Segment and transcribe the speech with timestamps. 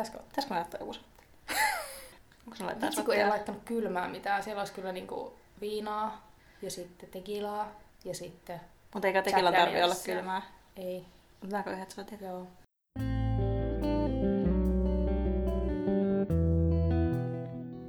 [0.00, 0.18] Pitäisikö?
[0.28, 1.24] Pitäisikö laittaa joku sotti?
[2.46, 4.42] Onko se laittaa Vitsi, kun ei laittanut kylmää mitään.
[4.42, 6.30] Siellä olisi kyllä niinku viinaa
[6.62, 7.72] ja sitten tekilaa
[8.04, 8.60] ja sitten...
[8.94, 10.42] Mutta eikä tekilan Jack tarvi olla kylmää.
[10.76, 11.04] Ei,
[11.42, 12.20] Otetaanko yhdet sotit?
[12.20, 12.46] joo.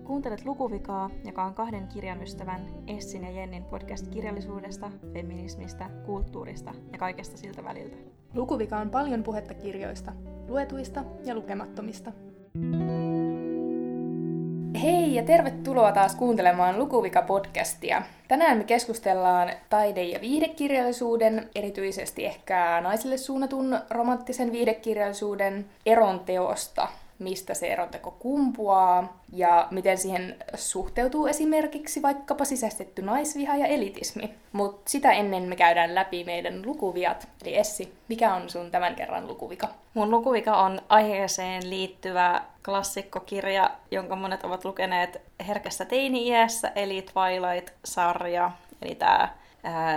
[0.03, 6.97] Kuuntelet Lukuvikaa, joka on kahden kirjan ystävän, Essin ja Jennin podcast kirjallisuudesta, feminismistä, kulttuurista ja
[6.97, 7.97] kaikesta siltä väliltä.
[8.33, 10.11] Lukuvika on paljon puhetta kirjoista,
[10.47, 12.11] luetuista ja lukemattomista.
[14.83, 18.01] Hei ja tervetuloa taas kuuntelemaan Lukuvika-podcastia.
[18.27, 26.87] Tänään me keskustellaan taide- ja viihdekirjallisuuden, erityisesti ehkä naisille suunnatun romanttisen viihdekirjallisuuden eronteosta,
[27.21, 34.33] mistä se eronteko kumpuaa ja miten siihen suhteutuu esimerkiksi vaikkapa sisäistetty naisviha ja elitismi.
[34.51, 37.27] Mutta sitä ennen me käydään läpi meidän lukuviat.
[37.43, 39.67] Eli Essi, mikä on sun tämän kerran lukuvika?
[39.93, 48.51] Mun lukuvika on aiheeseen liittyvä klassikkokirja, jonka monet ovat lukeneet herkässä teini-iässä, eli Twilight-sarja.
[48.81, 49.29] Eli tämä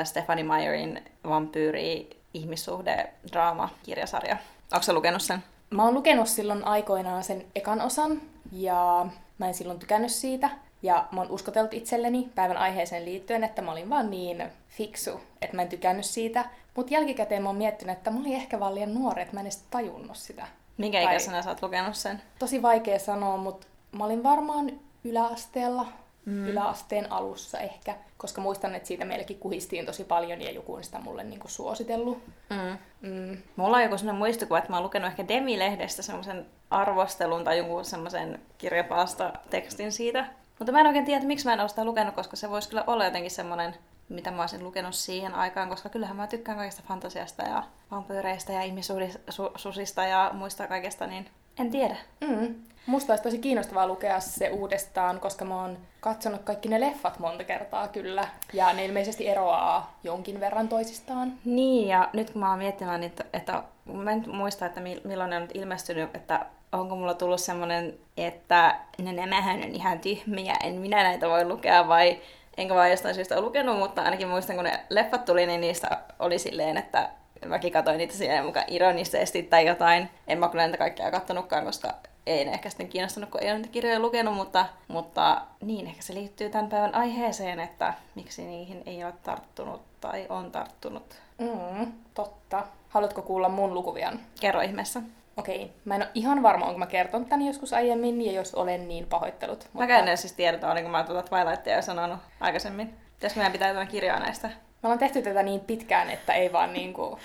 [0.05, 4.37] Stephanie Meyerin vampyyri ihmissuhde draama kirjasarja.
[4.73, 5.43] Onko lukenut sen?
[5.75, 8.21] Mä oon lukenut silloin aikoinaan sen ekan osan,
[8.53, 9.07] ja
[9.39, 10.51] mä en silloin tykännyt siitä.
[10.83, 15.57] Ja mä oon uskotellut itselleni päivän aiheeseen liittyen, että mä olin vaan niin fiksu, että
[15.57, 16.45] mä en tykännyt siitä.
[16.77, 19.47] Mutta jälkikäteen mä oon miettinyt, että mä olin ehkä vaan liian nuori, että mä en
[19.47, 20.47] edes tajunnut sitä.
[20.77, 22.23] Minkä Tai- ikäisenä sä oot lukenut sen?
[22.39, 24.73] Tosi vaikea sanoa, mutta mä olin varmaan
[25.05, 25.87] yläasteella,
[26.25, 26.47] mm.
[26.47, 31.01] yläasteen alussa ehkä, koska muistan, että siitä meillekin kuhistiin tosi paljon ja joku on sitä
[31.01, 32.23] mulle niinku suositellut.
[32.51, 32.79] Mm.
[33.11, 33.39] Mm.
[33.57, 37.85] Mulla on joku sellainen muistikuva, että mä oon lukenut ehkä Demi-lehdestä semmoisen arvostelun tai jonkun
[37.85, 40.27] semmoisen kirjapalasta tekstin siitä.
[40.59, 42.69] Mutta mä en oikein tiedä, että miksi mä en ole sitä lukenut, koska se voisi
[42.69, 43.75] kyllä olla jotenkin semmoinen,
[44.09, 48.63] mitä mä olisin lukenut siihen aikaan, koska kyllähän mä tykkään kaikesta fantasiasta ja vampyyreistä ja
[48.63, 51.97] ihmissusista ja muista kaikesta, niin en tiedä.
[52.21, 52.55] Mm.
[52.87, 57.45] Musta olisi tosi kiinnostavaa lukea se uudestaan, koska mä oon katsonut kaikki ne leffat monta
[57.45, 58.29] kertaa kyllä.
[58.53, 61.33] Ja ne ilmeisesti eroaa jonkin verran toisistaan.
[61.45, 65.31] Niin, ja nyt kun mä oon miettimään, että, että mä en muista, että mi- milloin
[65.31, 70.55] ne on nyt ilmestynyt, että onko mulla tullut semmoinen, että no nämähän on ihan tyhmiä,
[70.65, 72.19] en minä näitä voi lukea, vai
[72.57, 75.99] enkä vaan jostain syystä ole lukenut, mutta ainakin muistan, kun ne leffat tuli, niin niistä
[76.19, 77.09] oli silleen, että
[77.47, 80.11] mäkin katsoin niitä silleen mukaan ironisesti tai jotain.
[80.27, 81.95] En mä kyllä niitä kaikkia kattonutkaan, koska
[82.27, 86.03] ei ne ehkä sitten kiinnostanut, kun ei ole niitä kirjoja lukenut, mutta, mutta niin, ehkä
[86.03, 91.17] se liittyy tämän päivän aiheeseen, että miksi niihin ei ole tarttunut tai on tarttunut.
[91.39, 92.67] Mm, totta.
[92.89, 94.21] Haluatko kuulla mun lukuvian?
[94.41, 95.03] Kerro ihmeessä.
[95.37, 98.89] Okei, mä en ole ihan varma, onko mä kertonut tän joskus aiemmin, ja jos olen,
[98.89, 99.69] niin pahoittelut.
[99.73, 102.95] Mäkään en siis tiedä, olinko mä tuota Twilightia jo sanonut aikaisemmin.
[103.15, 104.49] Pitäisikö meidän pitää jotain kirjaa näistä?
[104.49, 107.19] Me ollaan tehty tätä niin pitkään, että ei vaan, niinku,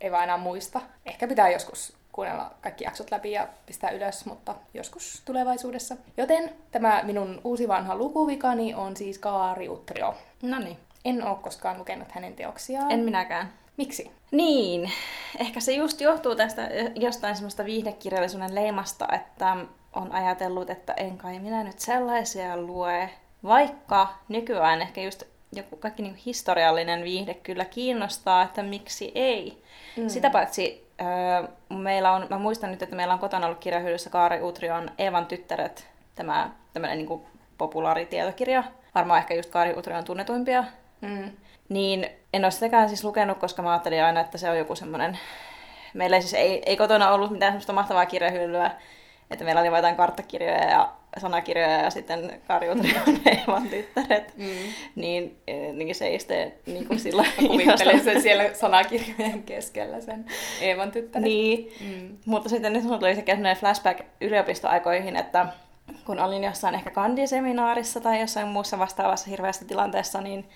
[0.00, 0.80] ei vaan enää muista.
[1.06, 5.96] Ehkä pitää joskus kuunnella kaikki jaksot läpi ja pistää ylös, mutta joskus tulevaisuudessa.
[6.16, 10.14] Joten tämä minun uusi vanha lukuvikani on siis Kaari Utrio.
[10.42, 12.90] No niin, En ole koskaan lukenut hänen teoksiaan.
[12.92, 13.52] en minäkään.
[13.76, 14.10] Miksi?
[14.30, 14.92] Niin,
[15.38, 19.56] ehkä se just johtuu tästä jostain semmoista viihdekirjallisuuden leimasta, että
[19.92, 23.10] on ajatellut, että en kai minä nyt sellaisia lue.
[23.44, 29.62] Vaikka nykyään ehkä just joku kaikki niin historiallinen viihde kyllä kiinnostaa, että miksi ei.
[29.96, 30.08] Mm.
[30.08, 30.81] Sitä paitsi
[31.68, 35.88] meillä on, mä muistan nyt, että meillä on kotona ollut kirjahyllyssä Kaari Utrion Eevan tyttäret,
[36.14, 37.22] tämä tämmöinen niin
[37.58, 38.64] populaaritietokirja.
[38.94, 40.64] Varmaan ehkä just Kaari Utrion tunnetuimpia
[41.02, 41.30] Mm.
[41.68, 45.18] niin en ole sitäkään siis lukenut, koska mä ajattelin aina, että se on joku semmoinen...
[45.94, 48.70] Meillä ei siis ei, ei kotona ollut mitään semmoista mahtavaa kirjahyllyä,
[49.32, 54.36] että meillä oli vain jotain karttakirjoja ja sanakirjoja ja sitten Kari Utrion Eevan tyttäret.
[54.36, 54.46] Mm.
[54.96, 60.00] Niin, eh, niin se ei sitten niin kuin sillä Mä kuvittelen sen siellä sanakirjojen keskellä,
[60.00, 60.24] sen
[60.60, 61.24] Eevan tyttäret.
[61.24, 62.16] Niin, Mm.
[62.26, 65.46] mutta sitten nyt tuli sekä sellainen flashback yliopistoaikoihin, että
[66.06, 70.48] kun olin jossain ehkä kandiseminaarissa tai jossain muussa vastaavassa hirveässä tilanteessa, niin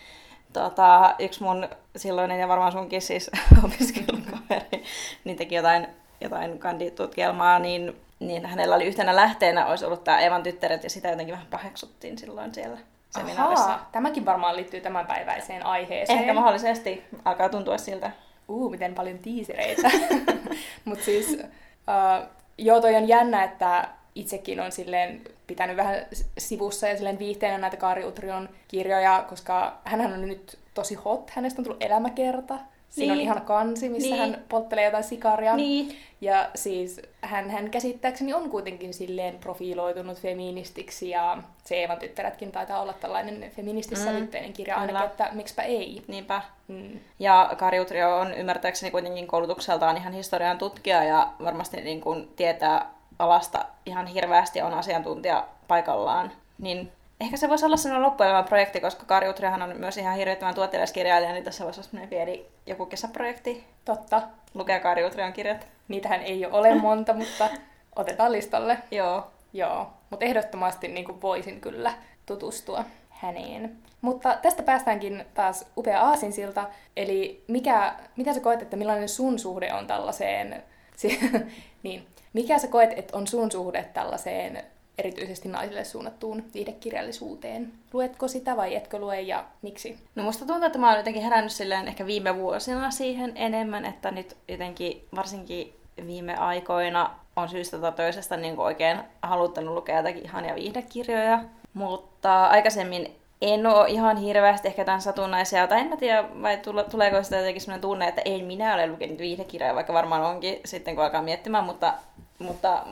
[0.52, 3.30] tota, yksi mun silloinen ja varmaan sunkin siis
[3.64, 4.82] opiskelukaveri,
[5.24, 5.86] niin teki jotain,
[6.20, 11.08] jotain kanditutkielmaa, niin, niin hänellä oli yhtenä lähteenä olisi ollut tämä Evan tyttäret ja sitä
[11.08, 12.78] jotenkin vähän paheksuttiin silloin siellä
[13.10, 13.64] seminaarissa.
[13.64, 16.18] Ahaa, tämäkin varmaan liittyy tämänpäiväiseen aiheeseen.
[16.18, 18.10] Ehkä mahdollisesti alkaa tuntua siltä.
[18.48, 19.90] Uu, miten paljon tiisereitä.
[20.84, 26.06] Mutta siis, uh, joo, toi on jännä, että itsekin on silleen pitänyt vähän
[26.38, 31.30] sivussa ja silleen viihteenä näitä Kaari Utrion kirjoja, koska hän on nyt tosi hot.
[31.30, 32.58] Hänestä on tullut elämäkerta.
[32.88, 33.24] Siinä on Niin.
[33.24, 34.18] ihana kansi, missä Niin.
[34.20, 35.56] hän polttelee jotain sikaria.
[35.56, 42.52] Niin, Ja siis hän, hän käsittääkseni on kuitenkin silleen profiloitunut feministiksi ja se Eevan tyttäretkin
[42.52, 45.04] taitaa olla tällainen feministissävytteinen kirja ainakin, Kyllä.
[45.10, 46.02] että miksipä ei.
[46.08, 46.42] niinpä.
[46.68, 46.98] Mm.
[47.18, 52.90] Ja Kari Utrio on ymmärtääkseni kuitenkin koulutukseltaan ihan historian tutkija ja varmasti niin kuin tietää
[53.18, 59.04] alasta ihan hirveästi on asiantuntija paikallaan, niin ehkä se voisi olla sellainen loppuelämän projekti, koska
[59.06, 63.64] Kari Utrihan on myös ihan hirvittävän tuottelijaskirjailija, niin tässä voisi olla sellainen pieni joku kesäprojekti.
[63.84, 64.22] Totta.
[64.54, 65.66] Lukea Kari Utrian kirjat.
[65.88, 67.48] Niitähän ei ole monta, mutta
[67.96, 68.78] otetaan listalle.
[68.90, 69.30] Joo.
[69.52, 71.92] Joo, mutta ehdottomasti niin kuin voisin kyllä
[72.26, 73.76] tutustua häneen.
[74.00, 79.74] Mutta tästä päästäänkin taas upea aasinsilta, eli mikä, mitä sä koet, että millainen sun suhde
[79.74, 80.62] on tällaiseen,
[81.82, 84.64] niin, mikä sä koet, että on sun suhde tällaiseen
[84.98, 87.72] erityisesti naisille suunnattuun viihdekirjallisuuteen.
[87.92, 89.98] Luetko sitä vai etkö lue ja miksi?
[90.14, 94.10] No musta tuntuu, että mä oon jotenkin herännyt silleen ehkä viime vuosina siihen enemmän, että
[94.10, 95.74] nyt jotenkin varsinkin
[96.06, 101.44] viime aikoina on syystä tai toisesta niin oikein haluttanut lukea jotakin ihania viihdekirjoja.
[101.74, 106.60] Mutta aikaisemmin en ole ihan hirveästi ehkä tämän satunnaisia, tai en mä tiedä, vai
[106.90, 110.94] tuleeko sitä jotenkin sellainen tunne, että en minä ole lukenut viihdekirjoja, vaikka varmaan onkin sitten
[110.94, 111.94] kun alkaa miettimään, mutta,
[112.38, 112.86] mutta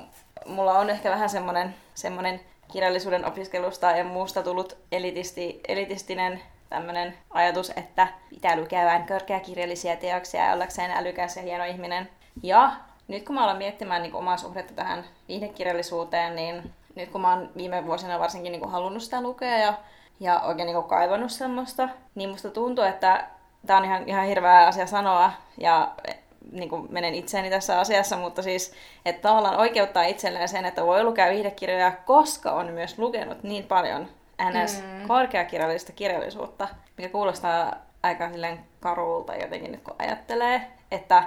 [0.46, 2.40] mulla on ehkä vähän semmoinen, semmoinen
[2.72, 10.90] kirjallisuuden opiskelusta ja muusta tullut elitisti, elitistinen tämmöinen ajatus, että pitää lukea korkeakirjallisia teoksia ollakseen
[10.90, 12.08] älykäs ja hieno ihminen.
[12.42, 12.72] Ja
[13.08, 17.50] nyt kun mä aloin miettimään niin omaa suhdetta tähän viihdekirjallisuuteen, niin nyt kun mä oon
[17.56, 19.74] viime vuosina varsinkin niin halunnut sitä lukea ja,
[20.20, 23.26] ja oikein niin kaivannut semmoista, niin musta tuntuu, että
[23.66, 25.92] tämä on ihan, ihan hirveä asia sanoa ja
[26.52, 28.72] niin kuin menen itseäni tässä asiassa, mutta siis,
[29.04, 34.08] että tavallaan oikeuttaa itselleen sen, että voi lukea viihdekirjoja, koska on myös lukenut niin paljon
[34.50, 34.82] ns.
[34.82, 35.08] Mm.
[35.08, 41.24] korkeakirjallista kirjallisuutta, mikä kuulostaa aika silleen karulta jotenkin nyt kun ajattelee, että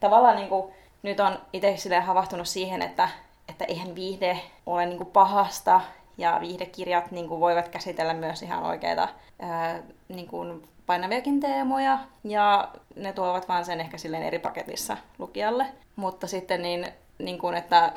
[0.00, 0.72] tavallaan niin kuin,
[1.02, 3.08] nyt on itse silleen havahtunut siihen, että,
[3.48, 5.80] että eihän viihde ole niin kuin pahasta
[6.18, 9.08] ja viihdekirjat niin kuin voivat käsitellä myös ihan oikeita
[9.40, 15.66] ää, niin kuin painaviakin teemoja, ja ne tuovat vaan sen ehkä silleen eri paketissa lukijalle.
[15.96, 16.86] Mutta sitten niin,
[17.18, 17.92] niin kuin, että...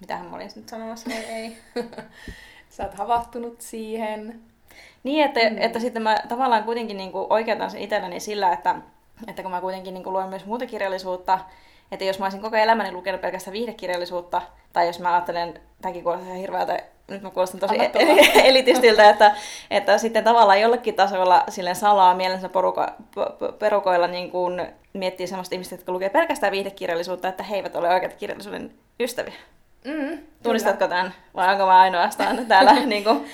[0.00, 1.56] Mitähän mä olin nyt sanomassa, ei, ei.
[2.70, 4.40] Sä oot havahtunut siihen.
[5.02, 5.56] Niin, että, mm.
[5.58, 8.74] että sitten mä tavallaan kuitenkin niin kuin oikeutan sen itselleni sillä, että,
[9.26, 11.38] että kun mä kuitenkin niin kuin luen myös muuta kirjallisuutta,
[11.92, 14.42] että jos mä olisin koko elämäni lukenut pelkästään viihdekirjallisuutta,
[14.72, 17.74] tai jos mä ajattelen, tämäkin kuulostaa hirveältä nyt mä kuulostan tosi
[18.44, 19.36] elitistiltä, että,
[19.70, 22.86] että sitten tavallaan jollakin tasolla sille salaa mielensä poruko,
[23.58, 24.62] perukoilla niin kuin
[24.92, 29.34] miettii sellaista ihmistä, jotka lukee pelkästään viihdekirjallisuutta, että he eivät ole oikeita kirjallisuuden ystäviä.
[29.84, 30.88] Mm, Tunnistatko kyllä.
[30.88, 31.14] tämän?
[31.34, 33.26] Vai onko mä ainoastaan täällä niin kuin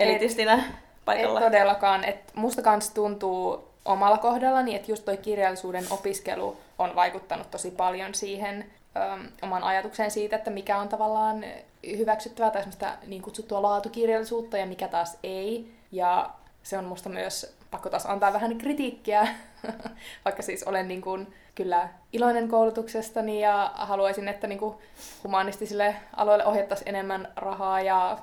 [0.00, 0.60] elitistinä et,
[1.04, 1.40] paikalla?
[1.40, 2.04] Ei todellakaan.
[2.04, 8.14] Et musta kans tuntuu omalla kohdallani, että just toi kirjallisuuden opiskelu on vaikuttanut tosi paljon
[8.14, 9.00] siihen ö,
[9.42, 11.44] oman ajatukseen siitä, että mikä on tavallaan
[11.86, 15.72] hyväksyttävää tai semmoista niin kutsuttua laatukirjallisuutta ja mikä taas ei.
[15.92, 16.30] Ja
[16.62, 19.28] se on musta myös pakko taas antaa vähän kritiikkiä,
[20.24, 24.74] vaikka siis olen niin kuin, kyllä iloinen koulutuksestani ja haluaisin, että niin kuin,
[25.24, 28.18] humanistisille aloille ohjattaisiin enemmän rahaa ja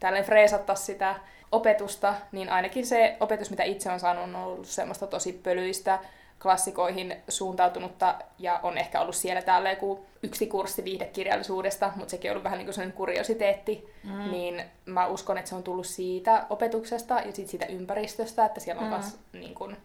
[0.00, 1.14] tälleen freesattaisiin sitä
[1.52, 5.98] opetusta, niin ainakin se opetus, mitä itse on saanut, on ollut semmoista tosi pölyistä,
[6.42, 12.32] klassikoihin suuntautunutta ja on ehkä ollut siellä täällä joku yksi kurssi viihdekirjallisuudesta, mutta sekin on
[12.32, 14.30] ollut vähän niin kuin sellainen kuriositeetti, mm.
[14.30, 18.80] niin mä uskon, että se on tullut siitä opetuksesta ja sit siitä ympäristöstä, että siellä
[18.80, 18.94] on mm.
[18.94, 19.76] myös niin kuin,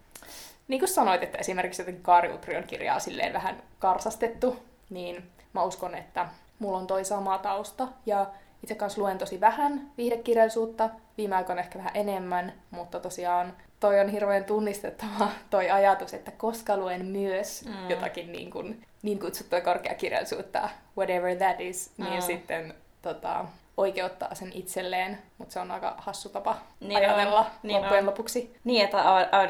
[0.67, 4.59] niin kuin sanoit, että esimerkiksi jotenkin Kaari Utrion kirjaa silleen vähän karsastettu,
[4.89, 5.23] niin
[5.53, 6.27] mä uskon, että
[6.59, 8.27] mulla on toi sama tausta ja
[8.63, 14.09] itse kanssa luen tosi vähän viihdekirjallisuutta, viime aikoina ehkä vähän enemmän, mutta tosiaan toi on
[14.09, 17.89] hirveän tunnistettava toi ajatus, että koska luen myös mm.
[17.89, 22.11] jotakin niin, kuin, niin kutsuttua korkeakirjallisuutta, whatever that is, niin mm.
[22.11, 23.45] niin sitten tota,
[23.77, 28.05] oikeuttaa sen itselleen, mutta se on aika hassu tapa niin ajatella on, niin loppujen on.
[28.05, 28.55] lopuksi.
[28.63, 28.97] Niin, että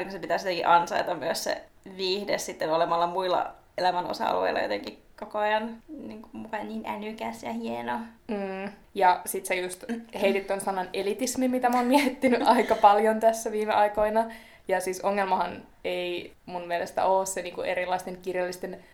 [0.08, 1.64] se pitäisi jotenkin ansaita myös se
[1.96, 7.52] viihde sitten olemalla muilla elämän osa-alueilla jotenkin koko ajan niin kuin mukaan niin älykäs ja
[7.52, 7.98] hieno.
[8.28, 8.72] Mm.
[8.94, 9.84] Ja sit sä just
[10.22, 14.24] heitit ton sanan elitismi, mitä mä oon miettinyt aika paljon tässä viime aikoina.
[14.68, 18.84] Ja siis ongelmahan ei mun mielestä ole se niin kuin erilaisten kirjallisten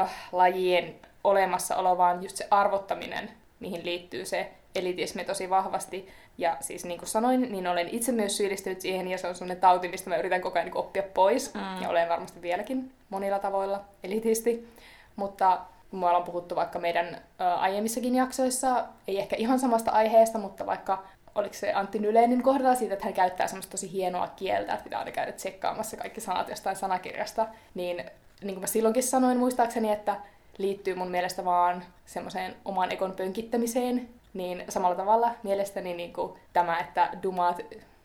[0.00, 6.08] äh, lajien olemassaolo, vaan just se arvottaminen, mihin liittyy se elitismi tosi vahvasti.
[6.38, 9.60] Ja siis niin kuin sanoin, niin olen itse myös syyllistynyt siihen, ja se on sellainen
[9.60, 11.54] tauti, mistä mä yritän koko ajan niin oppia pois.
[11.54, 11.82] Mm.
[11.82, 14.68] Ja olen varmasti vieläkin monilla tavoilla elitisti.
[15.16, 15.60] Mutta
[15.90, 20.66] kun me ollaan puhuttu vaikka meidän ä, aiemmissakin jaksoissa, ei ehkä ihan samasta aiheesta, mutta
[20.66, 21.02] vaikka
[21.34, 24.98] oliko se Antti Nyleinin kohdalla siitä, että hän käyttää semmoista tosi hienoa kieltä, että pitää
[24.98, 28.04] aina käydä tsekkaamassa kaikki sanat jostain sanakirjasta, niin
[28.42, 30.16] niin kuin mä silloinkin sanoin muistaakseni, että
[30.58, 36.78] liittyy mun mielestä vaan semmoiseen oman ekon pönkittämiseen, niin samalla tavalla mielestäni niin kuin tämä,
[36.78, 37.60] että dumaat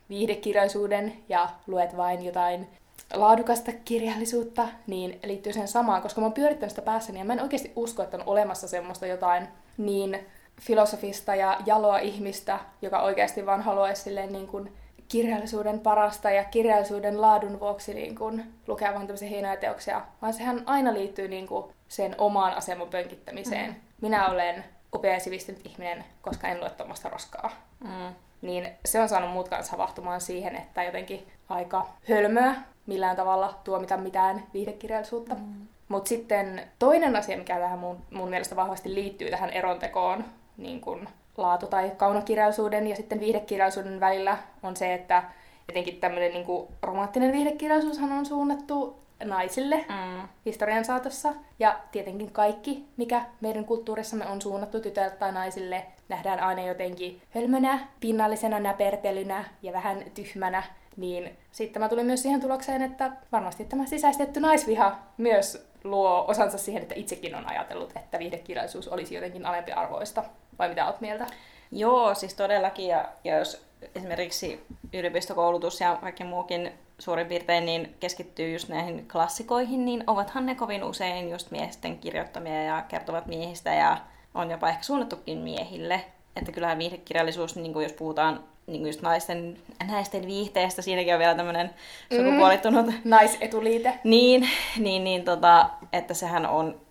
[0.09, 2.67] viihdekirjallisuuden ja luet vain jotain
[3.13, 7.41] laadukasta kirjallisuutta, niin liittyy sen samaan, koska mä oon pyörittänyt sitä päässäni ja mä en
[7.41, 10.19] oikeasti usko, että on olemassa semmoista jotain niin
[10.61, 14.73] filosofista ja jaloa ihmistä, joka oikeasti vaan haluaisi silleen niin kuin
[15.07, 20.63] kirjallisuuden parasta ja kirjallisuuden laadun vuoksi niin kuin lukea vaan tämmöisiä hienoja teoksia, vaan sehän
[20.65, 23.69] aina liittyy niin kuin sen omaan aseman pönkittämiseen.
[23.69, 23.75] Mm.
[24.01, 24.63] Minä olen
[24.95, 27.51] upea ja sivistynyt ihminen, koska en lue tuommoista roskaa.
[27.83, 28.15] Mm.
[28.41, 32.55] Niin se on saanut muut kanssa havahtumaan siihen, että jotenkin aika hölmöä
[32.85, 35.35] millään tavalla tuomita mitään viihdekirjallisuutta.
[35.35, 35.67] Mm.
[35.87, 40.25] Mutta sitten toinen asia, mikä tähän mun, mun mielestä vahvasti liittyy tähän erontekoon
[40.57, 45.23] niin kun laatu- tai kaunokirjallisuuden ja sitten viihdekirjallisuuden välillä, on se, että
[45.69, 50.27] etenkin tämmöinen niin romanttinen viihdekirjallisuushan on suunnattu naisille mm.
[50.45, 51.33] historian saatossa.
[51.59, 57.87] Ja tietenkin kaikki, mikä meidän kulttuurissamme on suunnattu tytöille tai naisille, nähdään aina jotenkin hölmönä,
[57.99, 60.63] pinnallisena näpertelynä ja vähän tyhmänä.
[60.97, 66.57] Niin sitten mä tulin myös siihen tulokseen, että varmasti tämä sisäistetty naisviha myös luo osansa
[66.57, 70.23] siihen, että itsekin on ajatellut, että viihdekirjallisuus olisi jotenkin alempiarvoista.
[70.59, 71.27] Vai mitä oot mieltä?
[71.71, 72.87] Joo, siis todellakin.
[72.87, 79.85] Ja, ja jos esimerkiksi yliopistokoulutus ja kaikki muukin suurin piirtein niin keskittyy just näihin klassikoihin,
[79.85, 83.97] niin ovathan ne kovin usein just miesten kirjoittamia ja kertovat miehistä ja
[84.33, 86.05] on jopa ehkä suunnattukin miehille.
[86.35, 91.19] Että kyllähän viihdekirjallisuus, niin kuin jos puhutaan niin kuin just naisten, naisten viihteestä, siinäkin on
[91.19, 91.69] vielä tämmöinen
[92.11, 92.17] mm.
[92.17, 92.85] sukupuolittunut...
[92.85, 93.99] Mm, naisetuliite.
[94.03, 96.81] niin, niin, niin tota, että sehän on...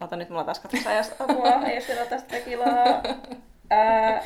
[0.00, 3.02] Ota nyt mulla taas katsotaan, jos apua, ei ole tästä tekilaa.
[3.70, 4.22] Ää...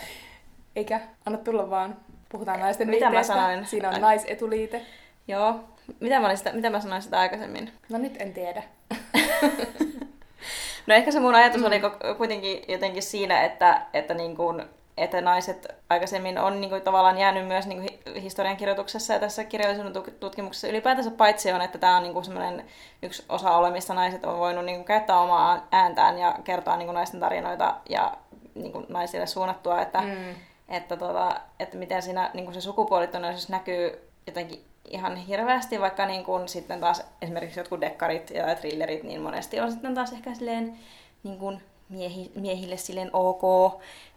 [0.77, 1.97] Eikä, anna tulla vaan.
[2.29, 3.35] Puhutaan naisten Mitä viihteestä.
[3.35, 3.67] mä sanoin?
[3.67, 4.83] Siinä on naisetuliite.
[5.29, 5.61] Joo.
[6.01, 7.73] Mitä mä, sitä, mitä mä sanoin sitä aikaisemmin?
[7.89, 8.63] No nyt en tiedä.
[10.87, 11.67] no ehkä se mun ajatus mm.
[11.67, 11.81] oli
[12.17, 14.63] kuitenkin jotenkin siinä, että, että niin kuin
[15.01, 19.45] että naiset aikaisemmin on niin kuin, tavallaan jäänyt myös niin kuin, historian kirjoituksessa ja tässä
[19.45, 22.65] kirjallisuuden tutkimuksessa ylipäätänsä paitsi on, että tämä on niin kuin,
[23.03, 26.87] yksi osa ole, missä naiset on voinut niin kuin, käyttää omaa ääntään ja kertoa niin
[26.87, 28.17] kuin, naisten tarinoita ja
[28.55, 30.35] niin kuin, naisille suunnattua, että, mm.
[30.69, 36.25] että, tota, että miten siinä niin kuin, se sukupuolittuneisuus näkyy jotenkin ihan hirveästi, vaikka niin
[36.25, 40.79] kuin, sitten taas esimerkiksi jotkut dekkarit ja thrillerit, niin monesti on sitten taas ehkä silleen
[41.23, 43.43] niin kuin, miehi, miehille silleen ok,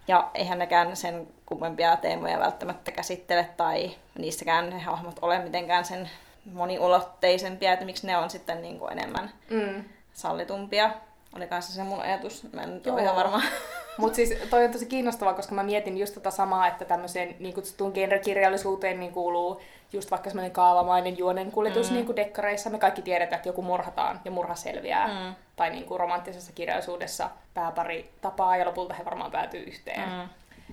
[0.07, 6.09] ja eihän nekään sen kummempia teemoja välttämättä käsittele tai niissäkään ne hahmot ole mitenkään sen
[6.53, 9.83] moniulotteisempia, että miksi ne on sitten niin kuin enemmän mm.
[10.13, 10.91] sallitumpia.
[11.35, 13.41] Oli kanssa se mun ajatus, mä en nyt ole ihan varma.
[13.97, 17.53] Mutta siis toi on tosi kiinnostavaa, koska mä mietin just tota samaa, että tämmöiseen niin
[17.53, 19.61] kutsuttuun genrekirjallisuuteen niin kuuluu
[19.93, 21.93] just vaikka semmoinen kaavamainen juonenkuljetus mm.
[21.93, 22.69] niin kuin dekkareissa.
[22.69, 25.07] Me kaikki tiedetään, että joku murhataan ja murha selviää.
[25.07, 25.35] Mm.
[25.55, 30.09] Tai niin kuin romanttisessa kirjallisuudessa pääpari tapaa ja lopulta he varmaan päätyy yhteen.
[30.09, 30.29] Mm.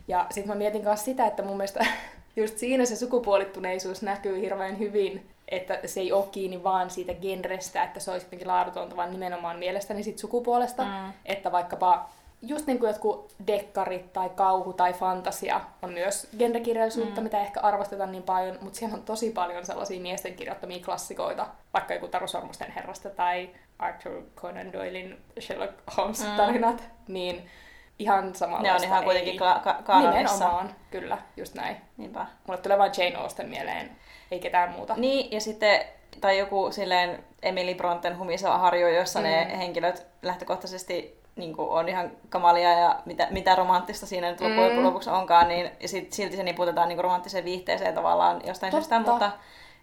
[0.09, 1.87] Ja sitten mä mietin myös sitä, että mun mielestä
[2.37, 7.83] just siinä se sukupuolittuneisuus näkyy hirveän hyvin, että se ei ole kiinni vaan siitä genrestä,
[7.83, 10.85] että se olisi jotenkin laadutonta, vaan nimenomaan mielestäni siitä sukupuolesta.
[10.85, 11.13] Mm.
[11.25, 12.09] Että vaikkapa
[12.43, 17.25] just niin kuin jotkut dekkarit tai kauhu tai fantasia on myös genrekirjallisuutta, mm.
[17.25, 21.95] mitä ehkä arvostetaan niin paljon, mutta siellä on tosi paljon sellaisia miesten kirjoittamia klassikoita, vaikka
[21.95, 27.15] joku Taru Sormusten herrasta tai Arthur Conan Doylin Sherlock Holmes-tarinat, mm.
[27.15, 27.51] niin
[27.99, 28.63] ihan samalla.
[28.63, 30.35] Ne on ihan kuitenkin ka- ka- kanonissa.
[30.35, 31.77] Nimenomaan, kyllä, just näin.
[31.97, 32.27] Niinpä.
[32.47, 33.91] Mulle tulee vain Jane Austen mieleen,
[34.31, 34.95] ei ketään muuta.
[34.97, 35.81] Niin, ja sitten,
[36.21, 39.23] tai joku silleen Emily Bronten humiseva harjo, jossa mm.
[39.23, 44.77] ne henkilöt lähtökohtaisesti niin kuin on ihan kamalia ja mitä, mitä romanttista siinä nyt loppujen
[44.77, 44.85] mm.
[44.85, 48.83] lopuksi onkaan, niin sit, silti se niputetaan niin romanttiseen viihteeseen tavallaan jostain Totta.
[48.83, 49.27] syystä, mutta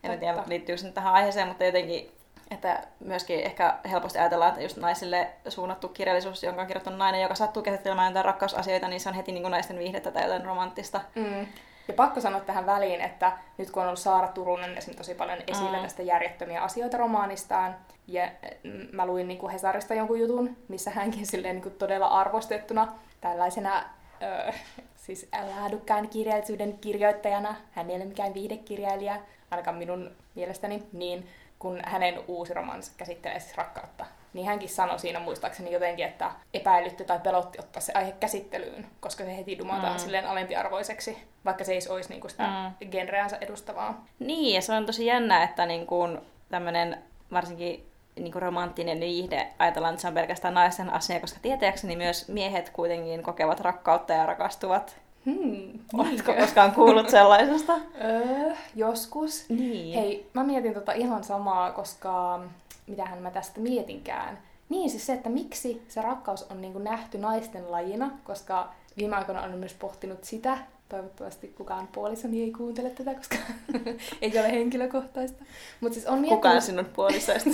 [0.04, 0.20] en Totta.
[0.20, 2.18] tiedä liittyykö se nyt tähän aiheeseen, mutta jotenkin
[2.52, 7.36] että myöskin ehkä helposti ajatellaan, että just naisille suunnattu kirjallisuus, jonka on kirjoittanut nainen, joka
[7.36, 11.02] sattuu käsittelemään jotain rakkausasioita, niin se on heti niin kuin naisten viihdettä tai jotain romanttista.
[11.16, 11.48] Mm.
[11.88, 14.96] Ja pakko sanoa tähän väliin, että nyt kun on ollut Saara Turunen esim.
[14.96, 15.84] tosi paljon esillä mm.
[15.84, 17.76] tästä järjettömiä asioita romaanistaan,
[18.08, 18.32] ja
[18.64, 22.94] mm, mä luin niin kuin Hesarista jonkun jutun, missä hänkin silleen niin kuin todella arvostettuna
[23.22, 23.84] tällaisena
[24.22, 24.52] öö,
[24.96, 29.20] siis laadukkään kirjallisuuden kirjoittajana, hän ei ole mikään viihdekirjailija,
[29.52, 31.28] ainakaan minun mielestäni, niin
[31.60, 37.06] kun hänen uusi romansa käsittelee siis rakkautta, niin hänkin sanoi siinä muistaakseni jotenkin, että epäilytti
[37.06, 40.00] tai pelotti ottaa se aihe käsittelyyn, koska se heti dumataan mm.
[40.00, 42.90] silleen alempiarvoiseksi, vaikka se ei olisi niinku sitä mm.
[42.90, 44.06] genreänsä edustavaa.
[44.20, 46.08] Niin, ja se on tosi jännä, että niinku
[46.50, 46.98] tämmöinen
[47.32, 52.28] varsinkin niin kuin romanttinen viihde, ajatellaan, että se on pelkästään naisen asia, koska tietääkseni myös
[52.28, 54.98] miehet kuitenkin kokevat rakkautta ja rakastuvat.
[55.28, 57.74] Hmm, Oletko koskaan kuullut sellaisesta?
[58.04, 59.50] öö, joskus.
[59.50, 60.00] Niin.
[60.00, 62.42] Hei, mä mietin tota ihan samaa, koska
[62.88, 64.40] mitähän mä tästä mietinkään.
[64.70, 69.16] Niin, siis se, että miksi se rakkaus on niin kuin nähty naisten lajina, koska viime
[69.16, 70.58] aikoina olen myös pohtinut sitä,
[70.90, 73.36] toivottavasti kukaan puolisoni ei kuuntele tätä, koska
[74.22, 75.44] ei ole henkilökohtaista.
[75.82, 76.38] Mut siis on miettinyt...
[76.38, 77.50] Kukaan sinun puolisoista.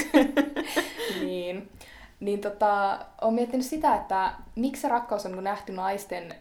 [1.22, 1.70] niin.
[2.20, 6.36] Niin tota, olen miettinyt sitä, että miksi se rakkaus on niin nähty naisten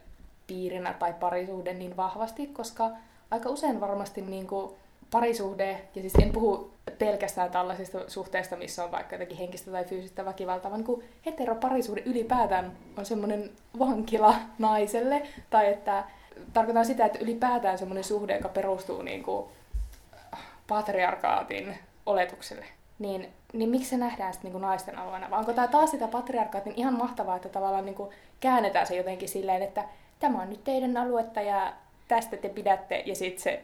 [0.46, 2.90] piirinä tai parisuhde niin vahvasti, koska
[3.30, 4.74] aika usein varmasti niin kuin
[5.10, 10.24] parisuhde, ja siis en puhu pelkästään tällaisista suhteista, missä on vaikka jotakin henkistä tai fyysistä
[10.24, 16.04] väkivaltaa, vaan niin heteroparisuhde ylipäätään on semmoinen vankila naiselle, tai että
[16.52, 19.46] tarkoitan sitä, että ylipäätään semmoinen suhde, joka perustuu niin kuin
[20.68, 22.64] patriarkaatin oletukselle,
[22.98, 25.30] niin, niin miksi se nähdään sitten niin naisten alueena?
[25.30, 29.28] Vai onko tämä taas sitä patriarkaatin ihan mahtavaa, että tavallaan niin kuin käännetään se jotenkin
[29.28, 29.84] silleen, että
[30.22, 31.72] tämä on nyt teidän aluetta ja
[32.08, 33.62] tästä te pidätte, ja sitten se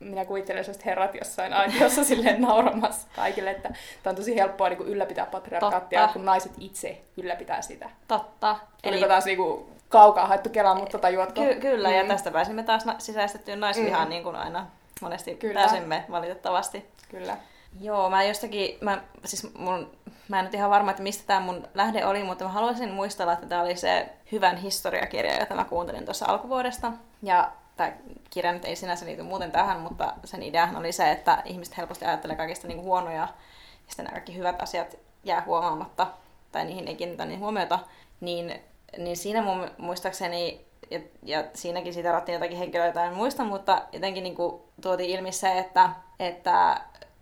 [0.00, 3.68] minä kuvittelen sellaiset herrat jossain aitiossa silleen nauramassa kaikille, että
[4.02, 6.12] tämä on tosi helppoa niin kuin ylläpitää patriarkaattia, Totta.
[6.12, 7.90] kun naiset itse ylläpitää sitä.
[8.08, 8.56] Totta.
[8.84, 11.40] Eli taas niin kuin, kaukaa haettu kelaan, mutta tajuatko?
[11.40, 11.94] Ky- kyllä, mm.
[11.94, 14.10] ja tästä pääsimme taas na- sisäistettyyn naisvihaan, mm.
[14.10, 14.66] niin kuin aina
[15.00, 15.60] monesti kyllä.
[15.60, 16.84] pääsemme valitettavasti.
[17.10, 17.36] Kyllä.
[17.80, 19.90] Joo, mä jostakin, mä, siis mun,
[20.28, 23.32] mä en nyt ihan varma, että mistä tämä mun lähde oli, mutta mä haluaisin muistella,
[23.32, 26.92] että tämä oli se hyvän historiakirja, jota mä kuuntelin tuossa alkuvuodesta.
[27.22, 27.92] Ja tämä
[28.30, 32.04] kirja nyt ei sinänsä liity muuten tähän, mutta sen ideahan oli se, että ihmiset helposti
[32.04, 33.28] ajattelee kaikista niin huonoja ja
[33.86, 36.06] sitten nämä kaikki hyvät asiat jää huomaamatta
[36.52, 37.78] tai niihin ei kiinnitä niin huomiota,
[38.20, 38.60] niin,
[38.98, 44.24] niin siinä mun muistaakseni, ja, ja siinäkin siitä rattiin jotakin henkilöitä, en muista, mutta jotenkin
[44.24, 44.36] niin
[44.82, 46.80] tuotiin ilmi se, että, että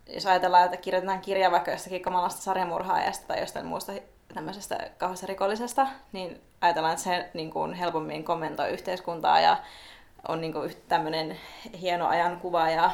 [0.08, 3.92] jos ajatellaan, että kirjoitetaan kirja vaikka jostakin kamalasta sarjamurhaajasta tai jostain muusta
[4.34, 9.56] tämmöisestä kauheasta rikollisesta, niin ajatellaan, että se niin kuin helpommin kommentoi yhteiskuntaa ja
[10.28, 11.36] on niin kuin tämmöinen
[11.80, 12.90] hieno ajankuva ja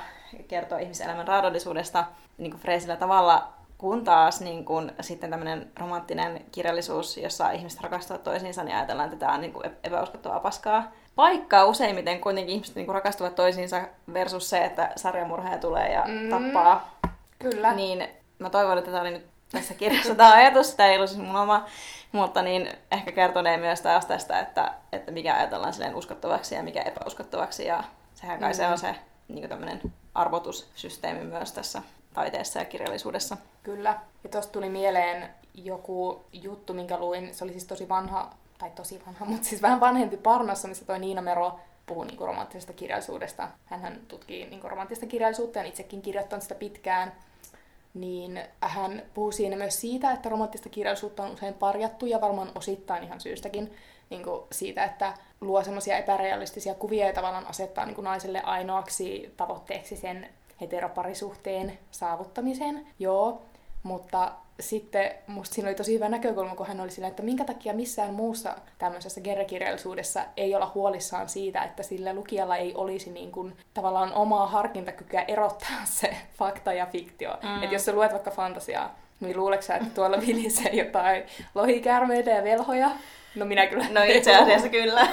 [0.48, 2.04] kertoo ihmiselämän raadollisuudesta
[2.38, 8.22] niin kuin freesillä tavalla, kun taas niin kuin, sitten tämmöinen romanttinen kirjallisuus, jossa ihmiset rakastuvat
[8.22, 10.92] toisiinsa, niin ajatellaan, että tämä on niin kuin epäuskottavaa paskaa.
[11.16, 13.80] Vaikka useimmiten kuitenkin ihmiset niin kuin rakastuvat toisiinsa
[14.12, 17.01] versus se, että sarjamurhaaja tulee ja mm, tappaa.
[17.42, 17.74] Kyllä.
[17.74, 18.08] Niin
[18.38, 21.36] mä toivon, että tämä oli nyt tässä kirjassa tämä ajatus, tämä ei ollut siis mun
[21.36, 21.66] oma,
[22.12, 26.82] mutta niin ehkä kertonee myös taas tästä, että, että mikä ajatellaan silleen uskottavaksi ja mikä
[26.82, 28.56] epäuskottavaksi, ja sehän kai mm.
[28.56, 28.94] se on se
[29.28, 29.80] niin tämmöinen
[30.14, 31.82] arvotussysteemi myös tässä
[32.14, 33.36] taiteessa ja kirjallisuudessa.
[33.62, 34.00] Kyllä.
[34.24, 37.34] Ja tuosta tuli mieleen joku juttu, minkä luin.
[37.34, 40.98] Se oli siis tosi vanha, tai tosi vanha, mutta siis vähän vanhempi Parnassa, missä toi
[40.98, 43.48] Niina Mero puhuu niin romanttisesta kirjallisuudesta.
[43.66, 47.12] Hän tutkii niin romanttista kirjallisuutta ja itsekin kirjoittanut sitä pitkään
[47.94, 53.04] niin hän puhuu siinä myös siitä, että romanttista kirjallisuutta on usein parjattu ja varmaan osittain
[53.04, 53.72] ihan syystäkin
[54.10, 59.34] niin kuin siitä, että luo semmoisia epärealistisia kuvia ja tavallaan asettaa niin kuin naiselle ainoaksi
[59.36, 60.28] tavoitteeksi sen
[60.60, 62.86] heteroparisuhteen saavuttamisen.
[62.98, 63.42] Joo,
[63.82, 67.72] mutta sitten musta siinä oli tosi hyvä näkökulma, kun hän oli sillä, että minkä takia
[67.72, 73.56] missään muussa tämmöisessä gerrekirjallisuudessa ei olla huolissaan siitä, että sillä lukijalla ei olisi niin kuin,
[73.74, 77.38] tavallaan omaa harkintakykyä erottaa se fakta ja fiktio.
[77.42, 77.62] Mm.
[77.62, 82.44] Että jos sä luet vaikka fantasiaa, niin luuleeko sä, että tuolla vilisee jotain lohikärmeitä ja
[82.44, 82.90] velhoja?
[83.34, 83.86] No minä kyllä.
[83.90, 85.08] No itse asiassa kyllä.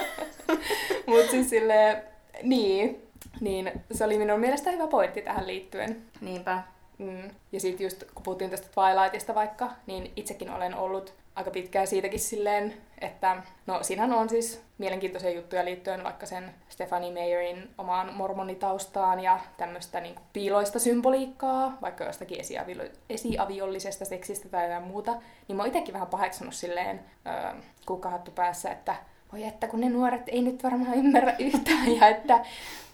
[1.08, 2.04] Mutta siis silleen,
[2.44, 3.10] niin,
[3.42, 6.02] niin se oli minun mielestä hyvä pointti tähän liittyen.
[6.22, 6.64] Niinpä.
[7.00, 7.30] Mm.
[7.52, 12.20] Ja sitten just kun puhuttiin tästä Twilightista vaikka, niin itsekin olen ollut aika pitkään siitäkin
[12.20, 19.20] silleen, että no siinähän on siis mielenkiintoisia juttuja liittyen vaikka sen Stephanie Meyerin omaan mormonitaustaan
[19.20, 25.16] ja tämmöistä niin piiloista symboliikkaa, vaikka jostakin esiavio- esiaviollisesta seksistä tai jotain muuta,
[25.48, 28.96] niin mä oon itsekin vähän paheksunut silleen öö, kukkahattu päässä, että
[29.32, 32.46] voi että kun ne nuoret ei nyt varmaan ymmärrä yhtään ja että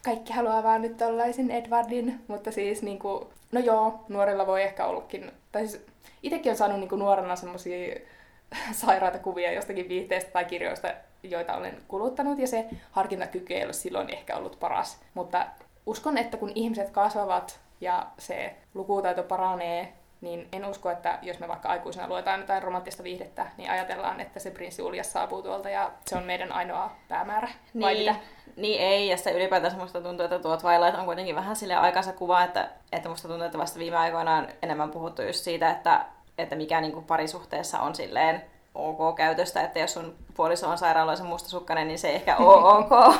[0.05, 4.85] kaikki haluaa vaan nyt tollaisen Edwardin, mutta siis niin kuin, no joo, nuorilla voi ehkä
[4.85, 5.85] ollakin, tai siis
[6.23, 7.95] itsekin on saanut niin kuin nuorena semmoisia
[8.71, 14.09] sairaita kuvia jostakin viihteestä tai kirjoista, joita olen kuluttanut, ja se harkintakyky ei ole silloin
[14.09, 15.01] ehkä ollut paras.
[15.13, 15.45] Mutta
[15.85, 21.47] uskon, että kun ihmiset kasvavat ja se lukutaito paranee, niin en usko, että jos me
[21.47, 25.91] vaikka aikuisena luetaan jotain romanttista viihdettä, niin ajatellaan, että se prinssi Uljas saapuu tuolta ja
[26.05, 27.47] se on meidän ainoa päämäärä.
[27.73, 28.15] Niin, vai mitä?
[28.55, 32.13] niin ei, ja sitten ylipäätään musta tuntuu, että tuo Twilight on kuitenkin vähän sille aikansa
[32.13, 36.05] kuva, että, että musta tuntuu, että vasta viime aikoina on enemmän puhuttu just siitä, että,
[36.37, 38.41] että mikä niin kuin parisuhteessa on silleen
[38.75, 43.15] ok käytöstä, että jos sun puoliso on sairaaloisen mustasukkainen, niin se ei ehkä ole ok.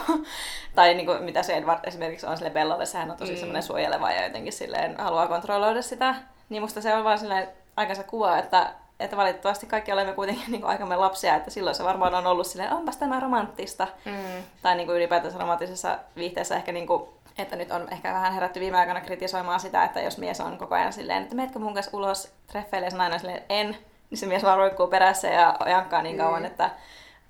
[0.75, 3.37] tai niin kuin, mitä se Edward esimerkiksi on sille Bellalle, sehän on tosi mm.
[3.37, 6.15] semmoinen suojeleva ja jotenkin silleen haluaa kontrolloida sitä
[6.49, 10.65] niin musta se on vaan silleen aikansa kuva, että, että valitettavasti kaikki olemme kuitenkin niin
[10.65, 13.87] aikamme lapsia, että silloin se varmaan on ollut silleen, onpas tämä romanttista.
[14.05, 14.43] Mm.
[14.61, 17.03] Tai niin kuin ylipäätänsä romanttisessa viihteessä ehkä niin kuin,
[17.37, 20.75] että nyt on ehkä vähän herätty viime aikoina kritisoimaan sitä, että jos mies on koko
[20.75, 23.77] ajan silleen, että meetkö mun kanssa ulos treffeille, ja nainen silleen, en,
[24.09, 26.45] niin se mies vaan roikkuu perässä ja jankkaa niin kauan, mm.
[26.45, 26.69] että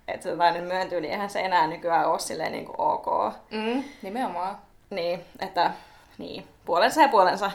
[0.07, 3.33] että se nainen myöntyy, niin eihän se enää nykyään ole silleen niin kuin ok.
[3.51, 4.57] Mm, nimenomaan.
[4.89, 5.71] Niin, että
[6.17, 7.51] niin, puolensa ja puolensa.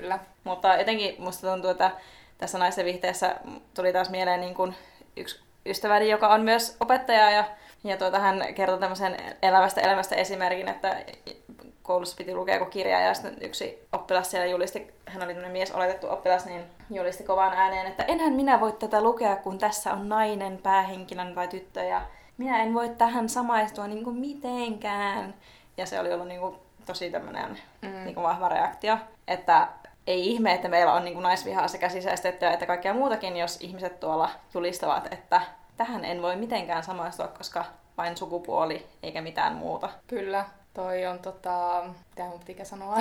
[0.00, 0.18] Kyllä.
[0.44, 1.90] Mutta jotenkin musta tuntuu, että
[2.38, 3.36] tässä naisten vihteessä
[3.74, 4.74] tuli taas mieleen niin kuin
[5.16, 7.44] yksi ystäväni, joka on myös opettaja ja,
[7.84, 10.96] ja tuota, hän kertoi tämmöisen elävästä elämästä esimerkin, että
[11.82, 15.72] koulussa piti lukea joku kirja ja sitten yksi oppilas siellä julisti, hän oli tämmöinen mies
[15.72, 20.08] oletettu oppilas, niin julisti kovaan ääneen, että enhän minä voi tätä lukea, kun tässä on
[20.08, 22.02] nainen päähenkilön tai tyttö ja
[22.38, 25.34] minä en voi tähän samaistua niin kuin mitenkään.
[25.76, 28.04] Ja se oli ollut niin kuin tosi tämmöinen mm.
[28.04, 29.68] niin kuin vahva reaktio, että
[30.06, 34.00] ei ihme, että meillä on niin kuin naisvihaa sekä sisäistettyä että kaikkea muutakin, jos ihmiset
[34.00, 35.40] tuolla julistavat, että
[35.76, 37.64] tähän en voi mitenkään samaistua, koska
[37.98, 39.90] vain sukupuoli eikä mitään muuta.
[40.06, 41.84] Kyllä, toi on tota...
[42.10, 42.96] Mitä mun pitikään sanoa?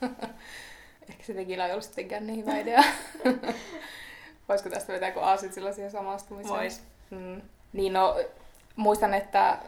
[1.08, 2.82] Ehkä se tekillä ei ollut sittenkään niin hyvä idea.
[4.48, 6.60] Voisiko tästä vetää kun aasit sellaisia samastumiseen?
[6.60, 6.82] Vois.
[7.10, 7.42] Mm.
[7.72, 8.16] Niin no,
[8.76, 9.58] muistan, että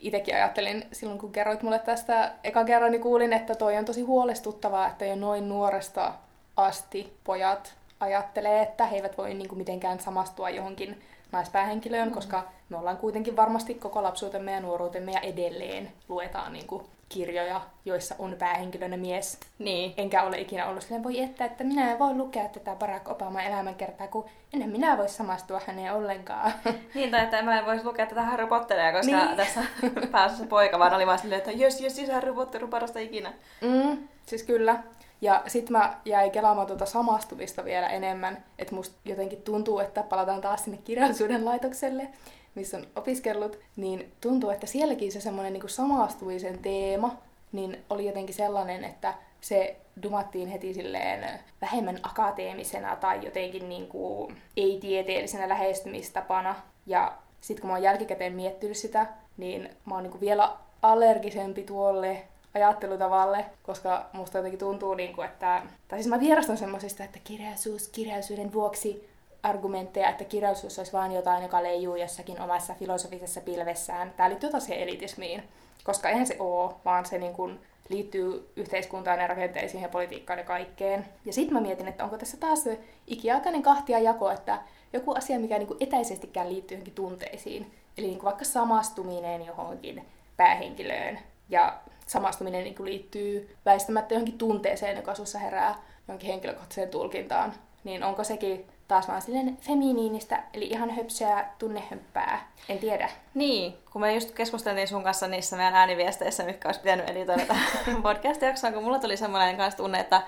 [0.00, 4.02] itsekin ajattelin silloin, kun kerroit mulle tästä eka kerran, niin kuulin, että toi on tosi
[4.02, 6.12] huolestuttavaa, että jo noin nuoresta
[6.56, 12.14] asti pojat ajattelee, että he eivät voi niin kuin mitenkään samastua johonkin naispäähenkilöön, mm.
[12.14, 17.60] koska me ollaan kuitenkin varmasti koko lapsuutemme ja nuoruutemme ja edelleen luetaan niin kuin kirjoja,
[17.84, 19.40] joissa on päähenkilönä mies.
[19.58, 19.94] Niin.
[19.96, 23.42] Enkä ole ikinä ollut silleen, voi että, että minä en voi lukea tätä Barack Obama
[23.42, 26.52] elämänkertaa, kun ennen minä voi samastua häneen ollenkaan.
[26.94, 29.36] Niin, tai että mä en voisi lukea tätä Harry Potteria, koska niin.
[29.46, 29.64] tässä
[30.10, 33.32] päässä poika vaan oli vaan silleen, että jes, jes, jes, Harry Potter on parasta ikinä.
[33.60, 34.82] Mm, siis kyllä.
[35.20, 40.40] Ja sit mä jäin kelaamaan tuota samastumista vielä enemmän, että musta jotenkin tuntuu, että palataan
[40.40, 42.08] taas sinne kirjallisuuden laitokselle,
[42.54, 47.16] missä on opiskellut, niin tuntuu, että sielläkin se semmoinen niin samastumisen teema,
[47.52, 54.36] niin oli jotenkin sellainen, että se dumattiin heti silleen vähemmän akateemisena tai jotenkin niin kuin
[54.56, 56.54] ei-tieteellisenä lähestymistapana.
[56.86, 62.22] Ja sitten kun mä oon jälkikäteen miettinyt sitä, niin mä oon niin vielä allergisempi tuolle
[62.56, 65.62] ajattelutavalle, koska musta jotenkin tuntuu, niin kuin, että...
[65.88, 69.08] Tai siis mä vierastan semmoisista, että kirjallisuus kirjallisuuden vuoksi
[69.42, 74.12] argumentteja, että kirjallisuus olisi vain jotain, joka leijuu jossakin omassa filosofisessa pilvessään.
[74.16, 75.42] Tämä liittyy tosiaan elitismiin,
[75.84, 80.44] koska eihän se ole, vaan se niin kuin liittyy yhteiskuntaan ja rakenteisiin ja politiikkaan ja
[80.44, 81.06] kaikkeen.
[81.24, 84.58] Ja sitten mä mietin, että onko tässä taas se ikiaikainen kahtia jako, että
[84.92, 90.06] joku asia, mikä niin kuin etäisestikään liittyy johonkin tunteisiin, eli niin kuin vaikka samastuminen johonkin
[90.36, 95.74] päähenkilöön, ja samastuminen niin kuin liittyy väistämättä johonkin tunteeseen, joka sinussa herää
[96.08, 102.50] johonkin henkilökohtaiseen tulkintaan, niin onko sekin taas vaan silleen feminiinistä, eli ihan höpsää tunnehömppää.
[102.68, 103.10] En tiedä.
[103.34, 107.66] Niin, kun me just keskusteltiin sun kanssa niissä meidän ääniviesteissä, mitkä olisi pitänyt editoida tähän
[108.02, 110.22] podcast-jaksoon, kun mulla tuli semmoinen kanssa tunne, että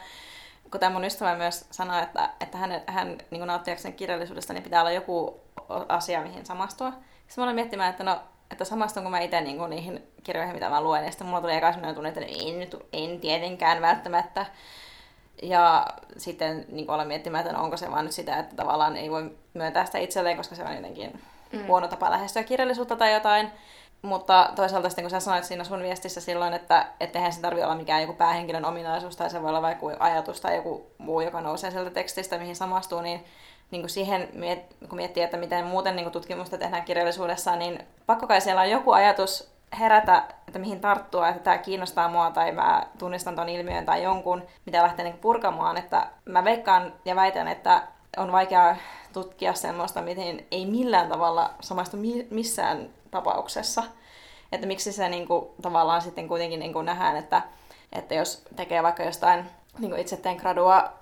[0.71, 4.81] kun tämä mun ystävä myös sanoi, että, että hän, hän niin nauttiakseen kirjallisuudesta, niin pitää
[4.81, 5.41] olla joku
[5.89, 6.91] asia, mihin samastua.
[6.91, 10.81] Sitten mä olin miettimään, että no, että samastunko mä itse niin niihin kirjoihin, mitä mä
[10.81, 14.47] luen, ja sitten mulla tuli eka sellainen tunne, että en, en tietenkään välttämättä.
[15.43, 19.11] Ja sitten niin olla miettimään, että no, onko se vaan nyt sitä, että tavallaan ei
[19.11, 21.21] voi myöntää sitä itselleen, koska se on jotenkin
[21.53, 21.67] mm.
[21.67, 23.51] huono tapa lähestyä kirjallisuutta tai jotain.
[24.03, 27.75] Mutta toisaalta sitten kun sä sanoit siinä sun viestissä silloin, että eihän se tarvitse olla
[27.75, 31.71] mikään joku päähenkilön ominaisuus tai se voi olla vaikka ajatus tai joku muu, joka nousee
[31.71, 33.25] sieltä tekstistä, mihin samastuu, niin,
[33.71, 34.29] niin kuin siihen,
[34.89, 38.71] kun miettii, että miten muuten niin kuin tutkimusta tehdään kirjallisuudessa, niin pakko kai siellä on
[38.71, 39.51] joku ajatus
[39.81, 44.43] herätä, että mihin tarttua, että tämä kiinnostaa mua tai mä tunnistan ton ilmiön tai jonkun,
[44.67, 45.77] mitä lähtee niin purkamaan.
[45.77, 47.83] Että mä veikkaan ja väitän, että
[48.17, 48.77] on vaikea
[49.13, 51.97] tutkia semmoista, miten ei millään tavalla samaista
[52.31, 53.83] missään tapauksessa.
[54.53, 57.43] Että miksi se niin kuin, tavallaan sitten kuitenkin niin kuin nähdään, että,
[57.93, 59.45] että jos tekee vaikka jostain,
[59.79, 60.93] niin kuin itse teen gradua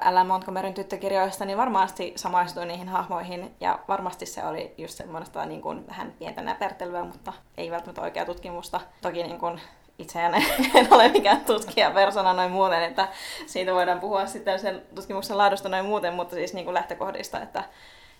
[0.00, 3.54] Älä Montgomeryn tyttökirjoista, niin varmasti samaistuin niihin hahmoihin.
[3.60, 8.24] Ja varmasti se oli just semmoista niin kuin vähän pientä näpertelyä, mutta ei välttämättä oikea
[8.24, 8.80] tutkimusta.
[9.00, 9.60] Toki niin kuin
[9.98, 10.34] itse en,
[10.74, 13.08] en ole mikään tutkija persona noin muuten, että
[13.46, 17.64] siitä voidaan puhua sitten sen tutkimuksen laadusta noin muuten, mutta siis niin kuin lähtökohdista, että,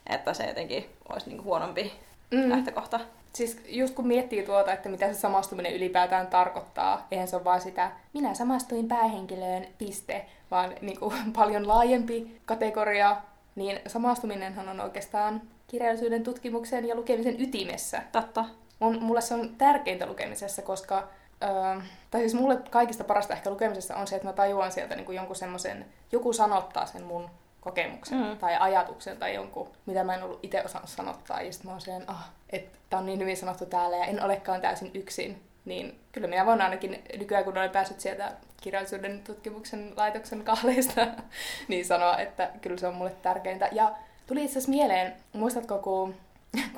[0.07, 1.93] että se jotenkin olisi niin kuin huonompi
[2.31, 2.51] mm.
[2.51, 3.01] lähtökohta.
[3.33, 7.61] Siis just kun miettii tuota, että mitä se samastuminen ylipäätään tarkoittaa, eihän se ole vaan
[7.61, 13.17] sitä, minä samastuin päähenkilöön, piste, vaan niin kuin, paljon laajempi kategoria,
[13.55, 18.03] niin samastuminenhan on oikeastaan kirjallisuuden tutkimuksen ja lukemisen ytimessä.
[18.13, 18.45] Totta.
[18.79, 21.09] Mun, mulle se on tärkeintä lukemisessa, koska
[21.43, 25.07] Öö, tai siis mulle kaikista parasta ehkä lukemisessa on se, että mä tajuan sieltä niin
[25.07, 27.31] kuin jonkun semmoisen, joku sanottaa sen mun
[27.69, 28.39] kokemuksen mm.
[28.39, 31.43] tai ajatuksen tai jonkun, mitä mä en ollut itse osannut sanottaa.
[31.43, 34.25] Ja sitten mä oon sen, ah, että tää on niin hyvin sanottu täällä ja en
[34.25, 35.43] olekaan täysin yksin.
[35.65, 41.07] Niin kyllä minä voin ainakin nykyään, kun olen päässyt sieltä kirjallisuuden tutkimuksen laitoksen kahleista,
[41.69, 43.69] niin sanoa, että kyllä se on mulle tärkeintä.
[43.73, 43.93] Ja
[44.27, 46.15] tuli itse asiassa mieleen, muistatko kun,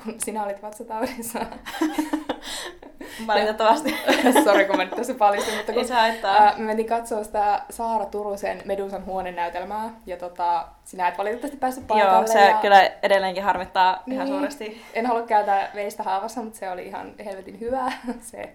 [0.03, 1.39] kun sinä olit vatsataudissa?
[3.27, 3.95] valitettavasti.
[4.43, 5.85] Sori, kun mä nyt tässä paljastin, mutta kun
[6.23, 11.87] ää, me mentiin katsoa sitä Saara Turusen Medusan huonenäytelmää, ja tota, sinä et valitettavasti päässyt
[11.87, 12.13] paikalle.
[12.13, 14.35] Joo, se ja kyllä edelleenkin harmittaa ihan Niin.
[14.37, 14.81] suuresti.
[14.93, 17.91] En halua käydä veistä haavassa, mutta se oli ihan helvetin hyvä
[18.31, 18.53] se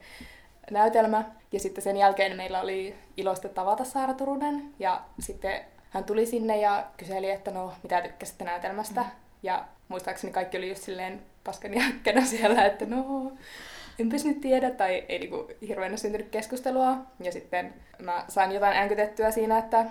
[0.70, 1.24] näytelmä.
[1.52, 6.56] Ja sitten sen jälkeen meillä oli iloista tavata Saara Turunen, ja sitten hän tuli sinne
[6.60, 9.00] ja kyseli, että no, mitä tykkäsitte näytelmästä.
[9.00, 9.06] Mm.
[9.46, 13.32] Ja muistaakseni kaikki oli just silleen paskan jäkkänä siellä, että no,
[13.98, 16.96] enpäs nyt tiedä, tai ei niinku hirveänä syntynyt keskustelua.
[17.20, 19.84] Ja sitten mä sain jotain änkytettyä siinä, että,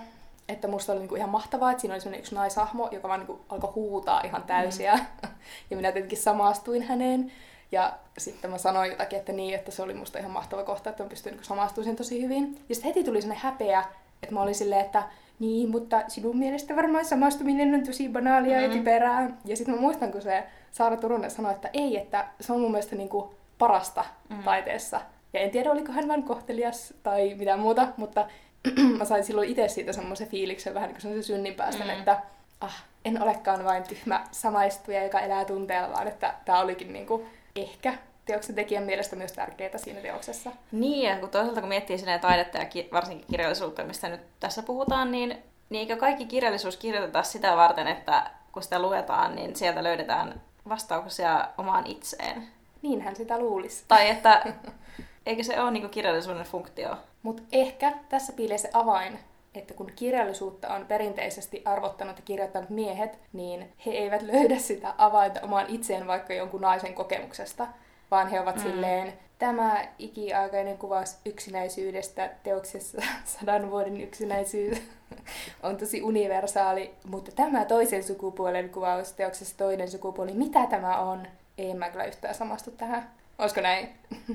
[0.48, 3.40] että musta oli niinku ihan mahtavaa, että siinä oli sellainen yksi naishahmo, joka vaan niinku
[3.48, 4.94] alkoi huutaa ihan täysiä.
[4.94, 5.28] Mm.
[5.70, 7.32] ja minä tietenkin samastuin häneen.
[7.72, 11.02] Ja sitten mä sanoin jotakin, että niin, että se oli musta ihan mahtava kohta, että
[11.02, 12.64] mä pystyin niinku samastumaan tosi hyvin.
[12.68, 13.84] Ja sitten heti tuli sellainen häpeä,
[14.22, 15.02] että mä olin silleen, että
[15.38, 18.74] niin, mutta sinun mielestä varmaan samastuminen on tosi banaalia ja Mm.
[18.74, 19.30] typerää.
[19.44, 22.70] Ja sitten mä muistan, kun se Saara Turunen sanoi, että ei, että se on mun
[22.70, 24.36] mielestä niinku parasta Mm.
[24.36, 24.42] mm.
[24.42, 25.00] taiteessa.
[25.32, 28.26] Ja en tiedä, oliko hän vain kohtelias tai mitä muuta, mutta
[28.98, 31.92] mä sain silloin itse siitä semmoisen fiiliksen vähän niin kuin semmoisen synninpäästön, Mm.
[31.92, 31.98] mm.
[31.98, 32.20] että
[32.60, 37.24] ah, en olekaan vain tyhmä samaistuja, joka elää tunteella, vaan että tämä olikin niinku
[37.56, 37.94] ehkä
[38.26, 40.52] teoksen tekijän mielestä myös tärkeää siinä teoksessa.
[40.72, 44.62] Niin, ja kun toisaalta kun miettii silleen taidetta ja ki- varsinkin kirjallisuutta, mistä nyt tässä
[44.62, 45.38] puhutaan, niin,
[45.70, 51.48] niin eikö kaikki kirjallisuus kirjoiteta sitä varten, että kun sitä luetaan, niin sieltä löydetään vastauksia
[51.58, 52.48] omaan itseen?
[52.82, 53.84] Niinhän sitä luulisi.
[53.88, 54.52] Tai että
[55.26, 56.96] eikö se ole niin kirjallisuuden funktio?
[57.22, 59.18] Mutta ehkä tässä piilee se avain,
[59.54, 65.40] että kun kirjallisuutta on perinteisesti arvottanut ja kirjoittanut miehet, niin he eivät löydä sitä avainta
[65.40, 67.66] omaan itseen vaikka jonkun naisen kokemuksesta,
[68.10, 68.62] vaan he ovat Mm.
[68.62, 68.70] mm.
[68.70, 74.82] silleen, tämä ikiaikainen kuvaus yksinäisyydestä teoksessa sadan vuoden yksinäisyys
[75.62, 81.26] on tosi universaali, mutta tämä toisen sukupuolen kuvaus teoksessa toinen sukupuoli, mitä tämä on?
[81.58, 83.10] Ei mä kyllä yhtään samastu tähän.
[83.38, 83.88] Olisiko näin?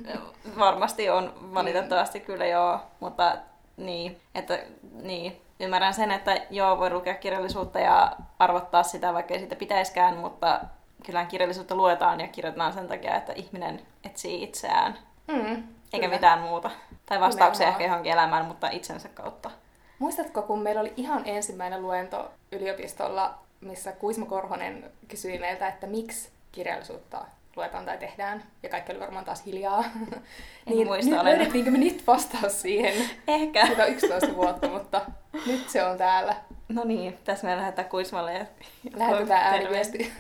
[0.60, 3.38] Varmasti on, valitettavasti kyllä joo, mutta
[3.78, 4.60] niin, että
[5.02, 10.18] niin, ymmärrän sen, että joo, voi lukea kirjallisuutta ja arvottaa sitä, vaikka ei siitä pitäiskään,
[10.18, 10.62] mutta
[11.06, 15.56] kyllähän kirjallisuutta luetaan ja kirjoitetaan sen takia, että ihminen etsii itseään, Mm,
[15.94, 16.08] eikä kyllä.
[16.16, 16.72] mitään muuta.
[17.06, 17.82] Tai vastauksia Nimenomaan.
[17.82, 19.52] ehkä johonkin elämään, mutta itsensä kautta.
[20.00, 26.30] Muistatko, kun meillä oli ihan ensimmäinen luento yliopistolla, missä Kuisma Korhonen kysyi meiltä, että miksi
[26.52, 29.84] kirjallisuutta luetaan tai tehdään, ja kaikki oli varmaan taas hiljaa.
[30.66, 33.10] niin muista, nyt olen- löydettiinkö me nyt vastaus siihen?
[33.28, 33.66] Ehkä.
[33.68, 35.02] Siitä on 11 vuotta, mutta
[35.48, 36.36] nyt se on täällä.
[36.70, 38.46] No niin, tässä me lähdetään Kuismalle ja
[38.94, 40.12] Lähetetään ääniviesti,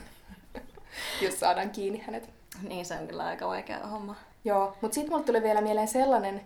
[1.22, 2.30] jos saadaan kiinni hänet.
[2.68, 4.16] Niin, se on kyllä aika vaikea homma.
[4.46, 6.42] Joo, mutta sitten mulle tuli vielä mieleen sellainen,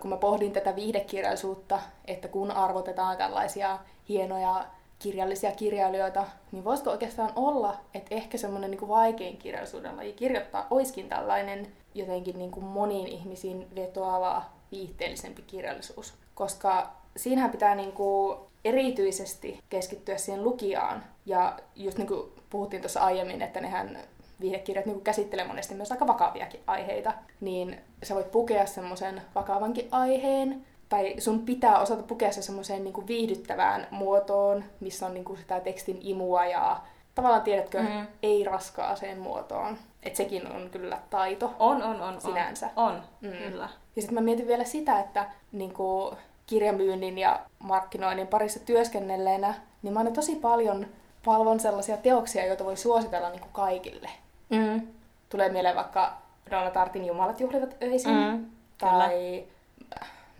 [0.00, 4.66] kun mä pohdin tätä viihdekirjallisuutta, että kun arvotetaan tällaisia hienoja
[4.98, 11.08] kirjallisia kirjailijoita, niin voisiko oikeastaan olla, että ehkä semmoinen niin vaikein kirjallisuuden laji kirjoittaa oiskin
[11.08, 16.14] tällainen jotenkin niin kuin moniin ihmisiin vetoava viihteellisempi kirjallisuus.
[16.34, 21.04] Koska siinähän pitää niin kuin erityisesti keskittyä siihen lukijaan.
[21.26, 23.98] Ja just niin kuin puhuttiin tuossa aiemmin, että nehän
[24.40, 30.64] viihdekirjat niin käsittelee monesti myös aika vakaviakin aiheita, niin sä voit pukea semmoisen vakavankin aiheen,
[30.88, 35.60] tai sun pitää osata pukea se semmoiseen niin viihdyttävään muotoon, missä on niin kuin sitä
[35.60, 36.80] tekstin imua ja
[37.14, 38.06] tavallaan tiedätkö, Mm.
[38.22, 39.78] ei raskaaseen muotoon.
[40.02, 41.54] Että sekin on kyllä taito.
[41.58, 42.20] On, on, on.
[42.20, 42.70] Sinänsä.
[42.76, 43.30] On, on Mm.
[43.32, 43.68] kyllä.
[43.96, 49.92] Ja sitten mä mietin vielä sitä, että niin kuin kirjamyynnin ja markkinoinnin parissa työskennelleenä, niin
[49.92, 50.86] mä aina tosi paljon
[51.26, 54.10] valvon sellaisia teoksia, joita voi suositella niin kuin kaikille.
[54.50, 54.86] Mm.
[55.28, 56.12] Tulee mieleen vaikka
[56.50, 58.46] Donna Tartin Jumalat juhlivat öisin, Mm.
[58.78, 59.44] tai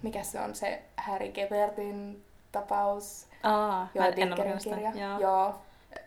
[0.02, 4.92] mikä se on se Harry Gebertin tapaus, Aa, Joo, en Dickerin kirja.
[4.94, 5.18] Joo.
[5.20, 5.54] Joo.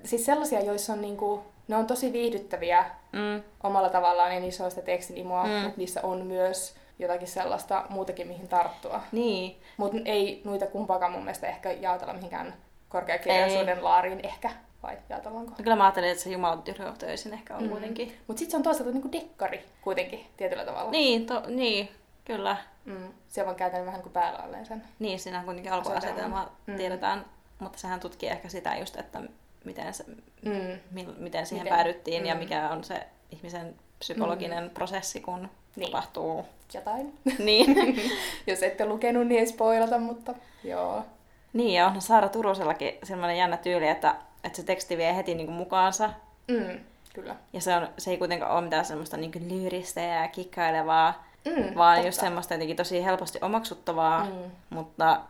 [0.03, 3.43] Siis sellaisia, joissa on niinku, ne on tosi viihdyttäviä Mm.
[3.63, 5.49] omalla tavallaan ja niissä on sitä tekstin imua, Mm.
[5.49, 5.55] mm.
[5.61, 9.01] mutta niissä on myös jotakin sellaista muutakin, mihin tarttua.
[9.11, 9.61] Niin.
[9.77, 12.53] Mutta ei noita kumpaakaan mun mielestä ehkä jaotella mihinkään
[12.89, 14.49] korkeakirjallisuuden laariin ehkä,
[14.83, 15.51] vai jaotellaanko?
[15.51, 17.69] No kyllä mä ajattelin, että se Jumalan tyrhäytöisin ehkä on Mm.
[17.69, 18.17] kuitenkin.
[18.27, 20.91] Mutta sitten se on toisaalta niinku dekkari kuitenkin tietyllä tavalla.
[20.91, 21.89] Niin, to, niin,
[22.25, 22.57] kyllä.
[22.85, 23.13] Mm.
[23.29, 24.83] Se vaan käytän vähän kuin päällä olleen sen.
[24.99, 26.75] Niin, siinä on kuitenkin alkuasetelma, Mm.
[26.75, 27.25] tiedetään,
[27.59, 29.21] mutta sehän tutkii ehkä sitä just, että
[29.65, 30.03] miten, se,
[30.45, 30.79] Mm.
[30.91, 31.75] mil, miten siihen Miten?
[31.77, 32.39] päädyttiin ja Mm.
[32.39, 35.91] mikä on se ihmisen psykologinen prosessi, kun Niin.
[35.91, 36.45] tapahtuu.
[36.73, 37.13] Jotain.
[37.39, 37.75] Niin.
[38.47, 41.05] Jos ette lukenut, niin ei spoilata, mutta joo.
[41.53, 45.47] niin, ja onhan Saara Turusellakin sellainen jännä tyyli, että, että se teksti vie heti niin
[45.47, 46.09] kuin mukaansa.
[46.47, 46.79] Mm.
[47.13, 47.35] Kyllä.
[47.53, 51.75] Ja se, on, se ei kuitenkaan ole mitään semmoista niin kuin lyyristä ja kikkailevaa, Mm,
[51.75, 52.07] vaan totta.
[52.07, 54.31] just semmoista jotenkin tosi helposti omaksuttavaa, Mm.
[54.69, 55.21] mutta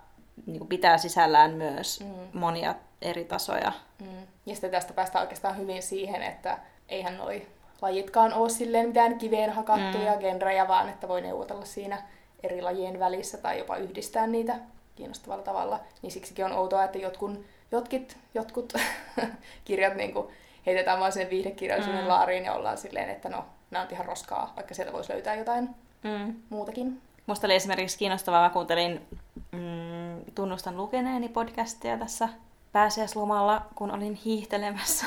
[0.45, 2.39] niin kuin pitää sisällään myös Mm.
[2.39, 3.71] monia eri tasoja.
[4.01, 4.07] Mm.
[4.45, 6.57] Ja sitten tästä päästään oikeastaan hyvin siihen, että
[6.89, 7.47] eihän noi
[7.81, 10.19] lajitkaan ole silleen mitään kiveen hakattuja Mm.
[10.19, 12.01] genrejä, vaan että voi neuvotella siinä
[12.43, 14.55] eri lajien välissä tai jopa yhdistää niitä
[14.95, 15.79] kiinnostavalla tavalla.
[16.01, 18.73] Niin siksikin on outoa, että jotkut, jotkut, jotkut
[19.65, 20.27] kirjat niin kuin
[20.65, 22.08] heitetään vaan sen viihdekirjallisuuden Mm.
[22.08, 25.69] laariin ja ollaan silleen, että no, nämä on ihan roskaa, vaikka sieltä voisi löytää jotain
[26.03, 26.36] Mm.
[26.49, 27.01] muutakin.
[27.25, 29.08] Musta oli esimerkiksi kiinnostavaa, mä kuuntelin
[29.51, 32.29] mm, Tunnustan lukeneeni podcastia tässä
[32.71, 35.05] pääsiäislomalla, kun olin hiihtelemässä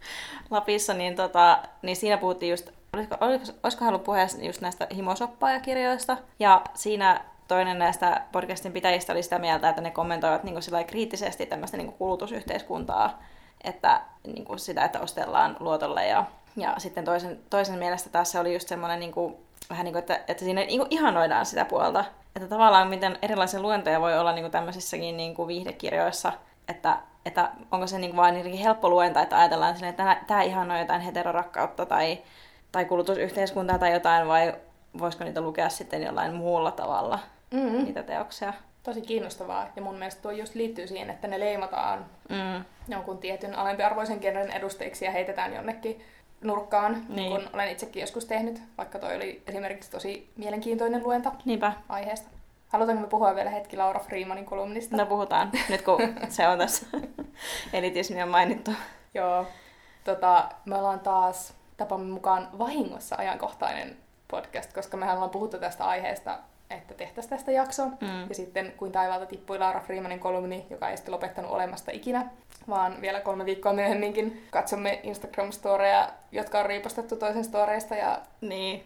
[0.50, 6.16] Lapissa, niin, tota, niin siinä puhuttiin just, olisiko, olisiko, olisiko ollut puhe just näistä himosoppaajakirjoista,
[6.38, 11.46] ja siinä toinen näistä podcastin pitäjistä oli sitä mieltä, että ne kommentoivat niin kuin kriittisesti
[11.46, 13.22] tämmöistä niin kulutusyhteiskuntaa,
[13.64, 16.24] että niin sitä, että ostellaan luotolle ja,
[16.56, 19.36] ja sitten toisen, toisen mielestä taas se oli just semmoinen niin kuin,
[19.70, 22.04] vähän niin kuin, että, että siinä niin ihanoidaan sitä puolta.
[22.36, 26.32] Että tavallaan miten erilaisia luentoja voi olla niin kuin tämmöisissäkin niin kuin viihdekirjoissa,
[26.68, 30.78] että, että onko se niin vain jotenkin helppo luenta, että ajatellaan silleen, että tämä ihanoi
[30.78, 32.18] jotain heterorakkautta tai,
[32.72, 34.54] tai kulutusyhteiskuntaa tai jotain, vai
[34.98, 37.18] voisiko niitä lukea sitten jollain muulla tavalla,
[37.54, 37.84] Mm-hmm.
[37.84, 38.52] niitä teoksia.
[38.82, 39.66] Tosi kiinnostavaa.
[39.76, 42.64] Ja mun mielestä tuo just liittyy siihen, että ne leimataan Mm.
[42.88, 46.00] jonkun tietyn alempiarvoisen genren edustajiksi ja heitetään jonnekin
[46.44, 47.30] nurkkaan, niin.
[47.32, 51.72] Kun olen itsekin joskus tehnyt, vaikka toi oli esimerkiksi tosi mielenkiintoinen luenta Niinpä.
[51.88, 52.28] aiheesta.
[52.68, 54.96] Halutaanko me puhua vielä hetki Laura Freemanin kolumnista?
[54.96, 56.86] No puhutaan, nyt kun se on tässä
[57.72, 58.70] elitismi on mainittu.
[59.14, 59.46] Joo.
[60.04, 63.96] Tota, me ollaan taas tapamme mukaan vahingossa ajankohtainen
[64.30, 66.38] podcast, koska mehän ollaan puhuttu tästä aiheesta,
[66.70, 67.86] että tehtäisiin tästä jakso.
[67.86, 68.28] Mm.
[68.28, 72.26] Ja sitten kuin taivaalta tippui Laura Freemanin kolumni, joka ei sitten lopettanut olemasta ikinä,
[72.68, 78.84] vaan vielä kolme viikkoa myöhemminkin katsomme Instagram-storeja, jotka on riipostettu toisen storeista ja Niin.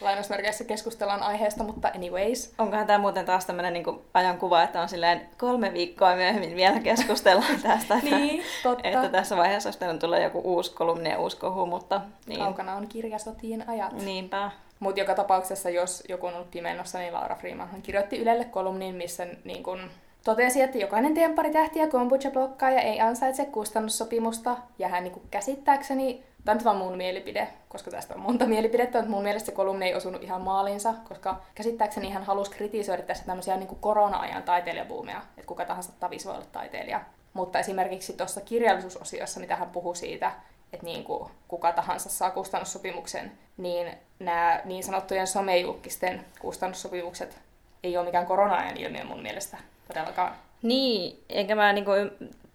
[0.00, 2.54] lainausmerkeissä keskustellaan aiheesta, mutta anyways.
[2.58, 7.60] Onkohan tämä muuten taas tämmöinen niin ajankuva, että on silleen kolme viikkoa myöhemmin vielä keskustellaan
[7.62, 7.94] tästä.
[7.94, 8.88] että- Niin, totta.
[8.88, 12.40] Että tässä vaiheessa olisi tulla joku uusi kolumni ja uusi kohu, mutta niin.
[12.40, 13.92] Kaukana on kirjasotien ajat.
[13.92, 14.50] Niinpä.
[14.82, 18.94] Mutta joka tapauksessa, jos joku on ollut pimennossa, niin Laura Freeman hän kirjoitti Ylelle kolumnin,
[18.94, 19.80] missä niin kun
[20.24, 24.56] totesi, että jokainen temppari tähti ja kombucha-blokkaaja ei ansaitse kustannussopimusta.
[24.78, 29.10] Ja hän niin käsittääkseni, tämä on vaan mun mielipide, koska tästä on monta mielipidettä, mutta
[29.10, 33.56] mun mielestä se kolumni ei osunut ihan maalinsa, koska käsittääkseni hän halusi kritisoida tässä tämmöisiä
[33.56, 37.00] niin korona-ajan taiteilijabuumeja, että kuka tahansa tavis voi olla taiteilija.
[37.32, 40.32] Mutta esimerkiksi tuossa kirjallisuusosiossa, mitä hän puhui siitä,
[40.72, 43.86] että niin kuin kuka tahansa saa kustannussopimuksen, niin
[44.18, 47.38] nämä niin sanottujen somejulkisten kustannussopimukset
[47.82, 49.56] ei ole mikään korona-ajan ilmiö mun mielestä
[49.88, 50.34] todellakaan.
[50.62, 51.90] Niin, enkä mä niinku,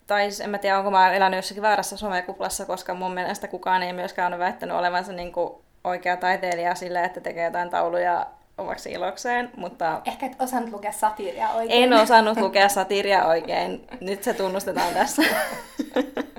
[0.07, 3.93] tai en mä tiedä, onko mä elänyt jossakin väärässä somekuplassa, koska mun mielestä kukaan ei
[3.93, 8.25] myöskään ole väittänyt olevansa niinku oikea taiteilija sille, että tekee jotain tauluja
[8.57, 11.83] omaksi ilokseen, mutta Ehkä et osannut lukea satiiria oikein.
[11.83, 13.87] en osannut lukea satiria oikein.
[14.01, 15.21] Nyt se tunnustetaan tässä.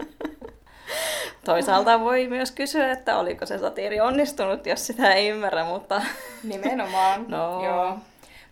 [1.53, 6.03] Toisaalta voi myös kysyä, että oliko se satiiri onnistunut, jos sitä ei ymmärrä, mutta
[6.45, 7.25] Nimenomaan.
[7.29, 7.65] No.
[7.65, 7.97] Joo.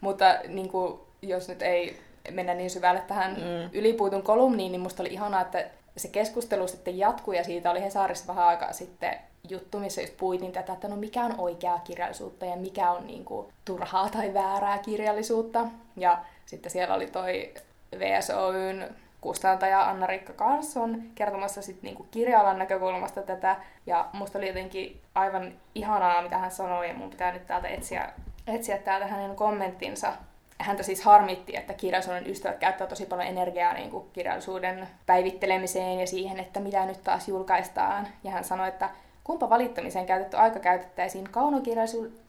[0.00, 3.70] Mutta niin kuin, jos nyt ei mennä niin syvälle tähän Mm.
[3.72, 5.64] ylipuutun kolumniin, niin musta oli ihanaa, että
[5.96, 10.52] se keskustelu sitten jatkui ja siitä oli Hesarissa vähän aikaa sitten juttu, missä just puitiin
[10.52, 14.78] tätä, että no mikä on oikeaa kirjallisuutta ja mikä on niin kuin, turhaa tai väärää
[14.78, 15.66] kirjallisuutta.
[15.96, 17.54] Ja sitten siellä oli toi
[17.98, 18.84] VSOYn
[19.20, 23.56] kustantaja Anna-Riikka Karlsson kertomassa sit niinku kirja-alan näkökulmasta tätä.
[23.86, 28.08] Ja musta oli jotenkin aivan ihanaa, mitä hän sanoi, ja mun pitää nyt täältä etsiä,
[28.46, 30.12] etsiä täältä hänen kommenttinsa.
[30.58, 36.06] Häntä siis harmitti, että kirjallisuuden ystävät käyttää tosi paljon energiaa niin kuin kirjallisuuden päivittelemiseen ja
[36.06, 38.08] siihen, että mitä nyt taas julkaistaan.
[38.24, 38.90] Ja hän sanoi, että
[39.24, 41.28] kumpa valittamiseen käytetty aika käytettäisiin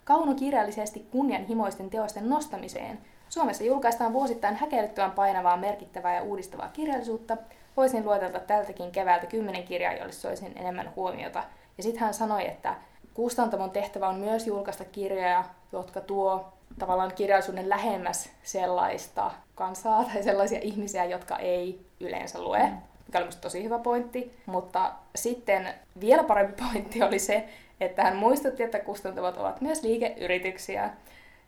[0.04, 2.98] kaunokirjallisesti kunnianhimoisten teosten nostamiseen.
[3.28, 7.36] Suomessa julkaistaan vuosittain häkellyttävän painavaa, merkittävää ja uudistavaa kirjallisuutta.
[7.76, 11.44] Voisin luetella tältäkin keväältä kymmenen kirjaa, joille soisin enemmän huomiota.
[11.76, 12.74] Ja sitten hän sanoi, että
[13.14, 20.58] kustantamon tehtävä on myös julkaista kirjoja, jotka tuo tavallaan kirjallisuuden lähemmäs sellaista kansaa tai sellaisia
[20.62, 22.70] ihmisiä, jotka ei yleensä lue,
[23.06, 24.38] mikä oli musta tosi hyvä pointti.
[24.46, 25.68] Mutta sitten
[26.00, 27.48] vielä parempi pointti oli se,
[27.80, 30.90] että hän muistutti, että kustantamot ovat myös liikeyrityksiä.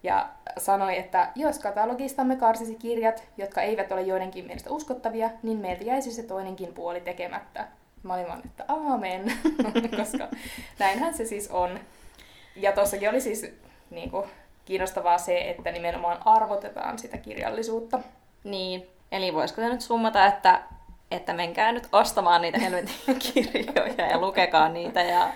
[0.03, 5.85] Ja sanoi, että jos katalogistamme karsisi kirjat, jotka eivät ole joidenkin mielestä uskottavia, niin meiltä
[5.85, 7.69] jäisi se toinenkin puoli tekemättä.
[8.03, 9.33] Mä olin vaan, että aamen,
[9.98, 10.29] koska
[10.79, 11.81] näinhän se siis on.
[12.57, 13.55] Ja tossakin oli siis
[13.90, 14.27] niin kuin,
[14.65, 17.98] kiinnostavaa se, että nimenomaan arvotetaan sitä kirjallisuutta.
[18.44, 20.63] Niin, eli voisiko se nyt summata, että,
[21.11, 22.94] että menkää nyt ostamaan niitä helvetin
[23.33, 25.33] kirjoja ja lukekaa niitä ja,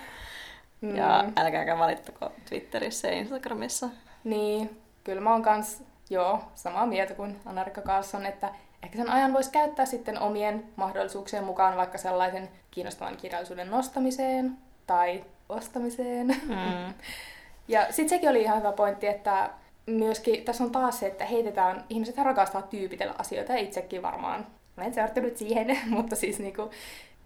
[0.81, 0.95] Mm.
[0.95, 3.89] ja älkääkä valittako Twitterissä ja Instagramissa.
[4.25, 8.49] Niin, kyllä mä oon kans, joo, samaa mieltä kuin Anna-Rikka Karlsson, että
[8.83, 14.57] ehkä sen ajan voisi käyttää sitten omien mahdollisuuksien mukaan vaikka sellaisen kiinnostavan kirjallisuuden nostamiseen
[14.87, 16.27] tai ostamiseen.
[16.27, 16.93] Mm.
[17.67, 19.49] Ja sitten sekin oli ihan hyvä pointti, että
[19.85, 24.47] myöskin tässä on taas se, että heitetään, ihmiset rakastaa tyypitellä asioita ja itsekin varmaan.
[24.75, 26.69] Mä en nyt siihen, mutta siis niinku,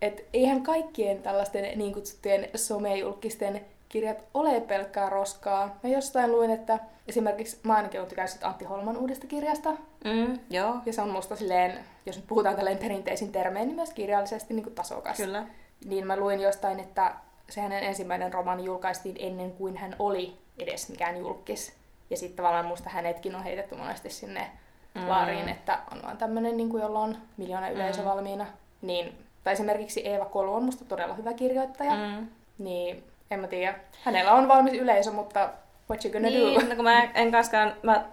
[0.02, 5.76] että eihän kaikkien tällaisten niin kutsuttujen somejulkisten kirjat ole pelkkää roskaa.
[5.84, 9.70] Mä jostain luin, että esimerkiksi mä ainakin olen tykännyt Antti Holman uudesta kirjasta.
[10.06, 10.76] Mm, joo.
[10.86, 14.64] Ja se on musta silleen, jos nyt puhutaan tälleen perinteisin termein, niin myös kirjallisesti niin
[14.64, 15.18] kuin tasokas.
[15.18, 15.46] Kyllä.
[15.86, 17.14] Niin mä luin jostain, että
[17.50, 21.74] se hänen ensimmäinen romaani julkaistiin ennen kuin hän oli edes mikään julkis.
[22.10, 24.52] Ja sitten tavallaan musta hänetkin on heitetty monesti sinne
[24.96, 25.10] mm.
[25.10, 28.08] laariin, että on vaan tämmöinen, niin kuin, jolla on miljoona yleisö mm.
[28.08, 28.46] valmiina.
[28.82, 31.96] Niin, tai esimerkiksi Eeva Kolu on musta todella hyvä kirjoittaja.
[31.96, 32.28] Mm.
[32.58, 33.76] Niin en mä tiedä.
[34.04, 35.50] Hänellä on valmis yleisö, mutta
[35.90, 36.70] what you gonna niin, do?
[36.70, 38.06] No, kun mä en kaskaan, mä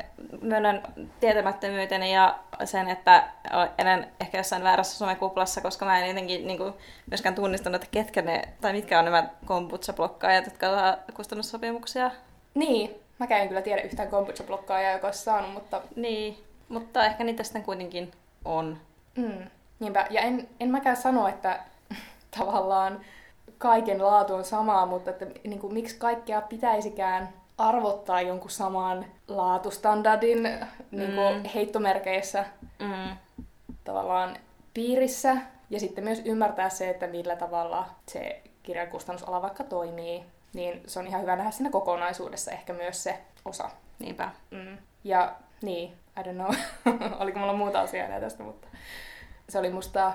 [0.43, 0.83] myönnän
[1.21, 6.75] tietämättömyyteni ja sen, että olen ehkä jossain väärässä somekuplassa, koska mä en jotenkin niin kuin,
[7.07, 12.11] myöskään tunnistanut, että ketkä ne, tai mitkä on nämä kombucha-blokkaajat, jotka saa kustannussopimuksia.
[12.55, 15.83] Niin, mä en kyllä tiedä yhtään kombucha-blokkaajaa, joka olisi saanut, mutta...
[15.97, 18.12] Niin, mutta ehkä niitä sitten kuitenkin
[18.45, 18.79] on.
[19.17, 19.51] Mm.
[19.81, 21.61] Niinpä, ja en, en mäkään sano, että
[22.39, 23.01] tavallaan
[23.59, 27.28] kaiken laatu on samaa, mutta että niin kuin, miksi kaikkea pitäisikään
[27.59, 30.42] arvottaa jonkun saman laatustandardin
[30.90, 31.44] niin kuin mm.
[31.54, 32.44] heittomerkeissä
[32.78, 33.16] mm.
[33.84, 34.36] tavallaan
[34.74, 35.36] piirissä.
[35.70, 40.24] Ja sitten myös ymmärtää se, että millä tavalla se kirjan kustannusala vaikka toimii.
[40.54, 43.70] Niin se on ihan hyvä nähdä siinä kokonaisuudessa ehkä myös se osa.
[43.98, 44.30] Niinpä.
[44.50, 44.78] Mm.
[45.04, 46.54] Ja niin, I don't know,
[47.22, 48.68] oliko mulla muuta asiaa tästä, mutta
[49.48, 50.12] se oli musta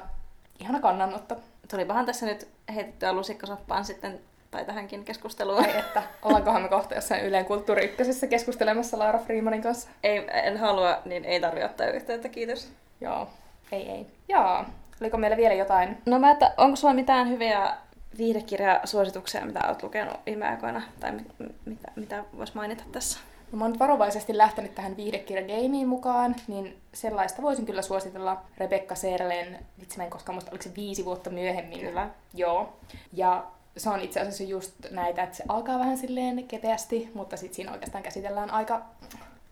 [0.60, 1.36] ihana kannanotto
[1.72, 4.20] tulipahan tässä nyt heitettyä lusikkasoppaan sitten
[4.52, 5.66] tai tähänkin keskusteluun.
[5.66, 7.96] Ai että, ollaankohan me kohta jossain Yleen kulttuuri
[8.30, 9.90] keskustelemassa Laura Freemanin kanssa?
[10.04, 12.70] Ei, en halua, niin ei tarvitse ottaa yhteyttä, kiitos.
[13.02, 13.28] Joo,
[13.72, 14.08] ei ei.
[14.30, 14.66] Joo,
[15.02, 15.98] oliko meillä vielä jotain?
[16.06, 17.74] No mä, että onko sulla mitään hyviä
[18.18, 21.28] viihdekirjasuosituksia, mitä olet lukenut viime aikoina, tai mit,
[21.66, 23.20] mitä, mitä voisi mainita tässä?
[23.52, 28.96] No, mä oon nyt varovaisesti lähtenyt tähän viihdekirjagameen mukaan, niin sellaista voisin kyllä suositella Rebecca
[28.96, 31.80] Serlen, vitsi mä en koskaan muista, oliko se viisi vuotta myöhemmin.
[31.80, 32.10] Kyllä.
[32.34, 32.80] Joo.
[33.14, 33.44] Ja
[33.78, 37.72] se on itse asiassa just näitä, että se alkaa vähän silleen kepeästi, mutta sitten siinä
[37.72, 38.82] oikeastaan käsitellään aika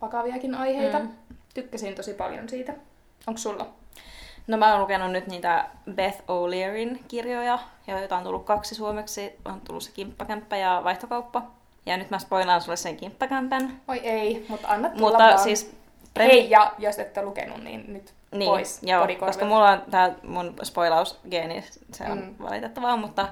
[0.00, 0.98] vakaviakin aiheita.
[0.98, 1.08] Mm.
[1.54, 2.74] Tykkäsin tosi paljon siitä.
[3.26, 3.68] Onko sulla?
[4.46, 9.32] No mä oon lukenut nyt niitä Beth O'Learyn kirjoja, joita on tullut kaksi suomeksi.
[9.44, 11.59] On tullut se Kimppakämppä ja Vaihtokauppa.
[11.86, 13.80] Ja nyt mä spoilaan sulle sen kimppakämpän.
[13.88, 15.38] Oi ei, mutta anna tulla Mutta vaan.
[15.38, 15.76] siis...
[16.18, 20.54] Hei, ja jos ette lukenut, niin nyt niin, pois joo, koska mulla on tää mun
[20.62, 22.34] spoilausgeeni, se on mm.
[22.42, 23.28] valitettavaa, mutta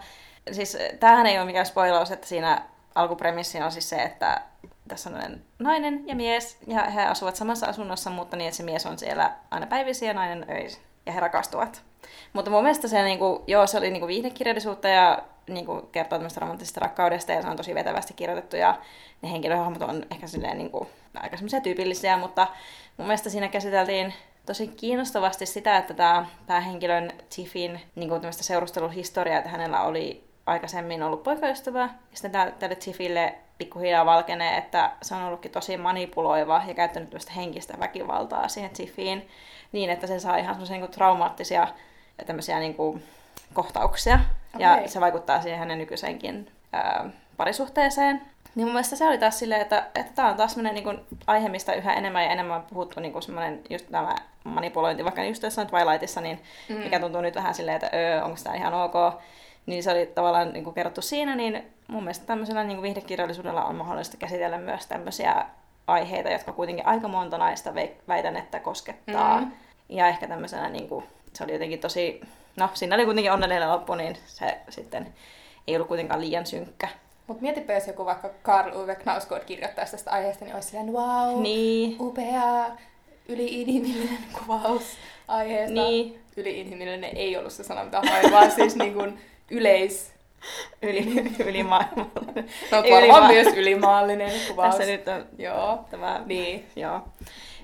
[0.53, 2.63] siis tämähän ei ole mikään spoilaus, että siinä
[2.95, 4.41] alkupremissi on siis se, että
[4.89, 8.87] tässä on nainen ja mies, ja he asuvat samassa asunnossa, mutta niin, että se mies
[8.87, 11.83] on siellä aina päivisin ja nainen öisin, ja he rakastuvat.
[12.33, 15.87] Mutta mun mielestä se, niin kuin, joo, se oli niin kuin viihdekirjallisuutta ja niin kuin,
[15.87, 18.79] kertoo tämmöistä romanttisesta rakkaudesta ja se on tosi vetävästi kirjoitettu ja
[19.23, 22.47] ne henkilöhahmot on ehkä silleen niin kuin, aika semmoisia tyypillisiä, mutta
[22.97, 24.15] mun mielestä siinä käsiteltiin
[24.47, 31.23] tosi kiinnostavasti sitä, että tämä päähenkilön Tiffin niin kuin seurusteluhistoriaa, että hänellä oli aikaisemmin ollut
[31.23, 37.11] poikaystävä, ja sitten tälle Tiffille pikkuhiljaa valkenee, että se on ollutkin tosi manipuloiva ja käyttänyt
[37.11, 39.29] tämmöistä henkistä väkivaltaa siihen Tiffiin,
[39.73, 41.69] niin että se saa ihan semmoisia niin traumaattisia
[42.27, 43.03] tämmöisiä niin kuin,
[43.55, 44.21] kohtauksia.
[44.67, 44.83] Okay.
[44.83, 48.23] Ja se vaikuttaa siihen hänen nykyiseenkin ää, parisuhteeseen.
[48.55, 51.49] Niin mun mielestä se oli taas silleen, että, että tämä on taas sellainen niin aihe,
[51.49, 55.69] mistä yhä enemmän ja enemmän on puhuttu niin semmoinen just tämä manipulointi, vaikka just jossain
[55.69, 56.77] Twilightissa, niin mm.
[56.77, 58.95] mikä tuntuu nyt vähän silleen, että öö, onko tämä ihan ok,
[59.67, 63.65] niin se oli tavallaan niin kuin kerrottu siinä, niin mun mielestä tämmöisellä niin kuin viihdekirjallisuudella
[63.65, 65.47] on mahdollista käsitellä myös tämmöisiä
[65.87, 67.75] aiheita, jotka kuitenkin aika monta naista
[68.09, 69.41] väitän, että koskettaa.
[69.41, 69.53] Mm.
[69.89, 72.21] Ja ehkä tämmöisenä, niin kuin, se oli jotenkin tosi
[72.59, 75.15] no siinä oli kuitenkin onnellinen loppu, niin se sitten
[75.67, 76.89] ei ollut kuitenkaan liian synkkä.
[77.27, 81.43] Mutta mietipä, jos joku vaikka Karl Uwe Knausgård kirjoittaisi tästä aiheesta, niin olisi silleen, wow,
[81.43, 81.97] niin.
[82.01, 82.67] upea,
[83.29, 84.83] yliinhimillinen kuvaus
[85.29, 85.75] aiheesta.
[85.75, 86.21] Niin.
[86.37, 89.19] Yliinhimillinen ei ollut se sana, mitä hain, vaan siis niin kuin
[89.51, 90.13] yleis...
[90.83, 92.07] Yli, ylimaallinen.
[92.71, 92.79] No,
[93.17, 94.77] on myös ylimaallinen kuvaus.
[94.77, 95.85] Tässä nyt on Joo.
[95.91, 96.23] tämä...
[96.27, 96.67] Niin.
[96.77, 97.03] Joo.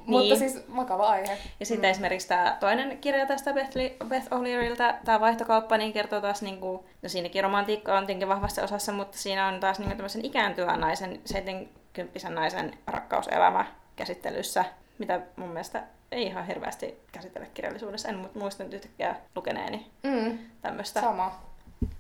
[0.07, 0.21] Niin.
[0.21, 1.39] Mutta siis vakava aihe.
[1.61, 1.91] Ja sitten mm.
[1.91, 3.77] esimerkiksi tämä toinen kirja tästä Beth,
[4.09, 8.61] Beth O'Learyltä, tämä vaihtokauppa, niin kertoo taas, niin kuin, no siinäkin romantiikka on tietenkin vahvasti
[8.61, 14.65] osassa, mutta siinä on taas niin tämmöisen ikääntyvän naisen, 70 naisen rakkauselämä käsittelyssä,
[14.99, 15.83] mitä mun mielestä
[16.13, 18.09] ei ihan hirveästi käsitellä kirjallisuudessa.
[18.09, 20.39] En muista nyt yhtäkkiä lukeneeni mm.
[20.63, 21.01] tämmöistä.
[21.01, 21.41] Sama.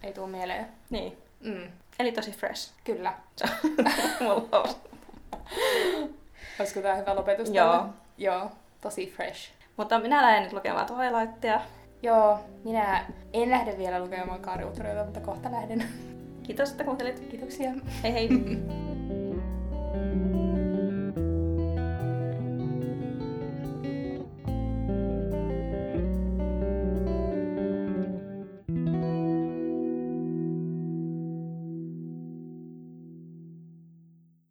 [0.02, 0.66] Ei tule mieleen.
[0.90, 1.18] Niin.
[1.40, 1.68] Mm.
[1.98, 2.72] Eli tosi fresh.
[2.84, 3.14] Kyllä.
[4.20, 4.68] Mulla on.
[6.60, 7.72] Olisiko tämä hyvä lopetus Joo.
[7.72, 7.88] Tälle?
[8.18, 8.50] Joo,
[8.80, 9.52] tosi fresh.
[9.76, 11.60] Mutta minä lähden nyt lukemaan Twilightia.
[12.02, 15.84] Joo, minä en lähde vielä lukemaan Kaariutureita, mutta kohta lähden.
[16.42, 17.20] Kiitos, että kuuntelit.
[17.30, 17.70] Kiitoksia.
[18.02, 18.28] Hei hei!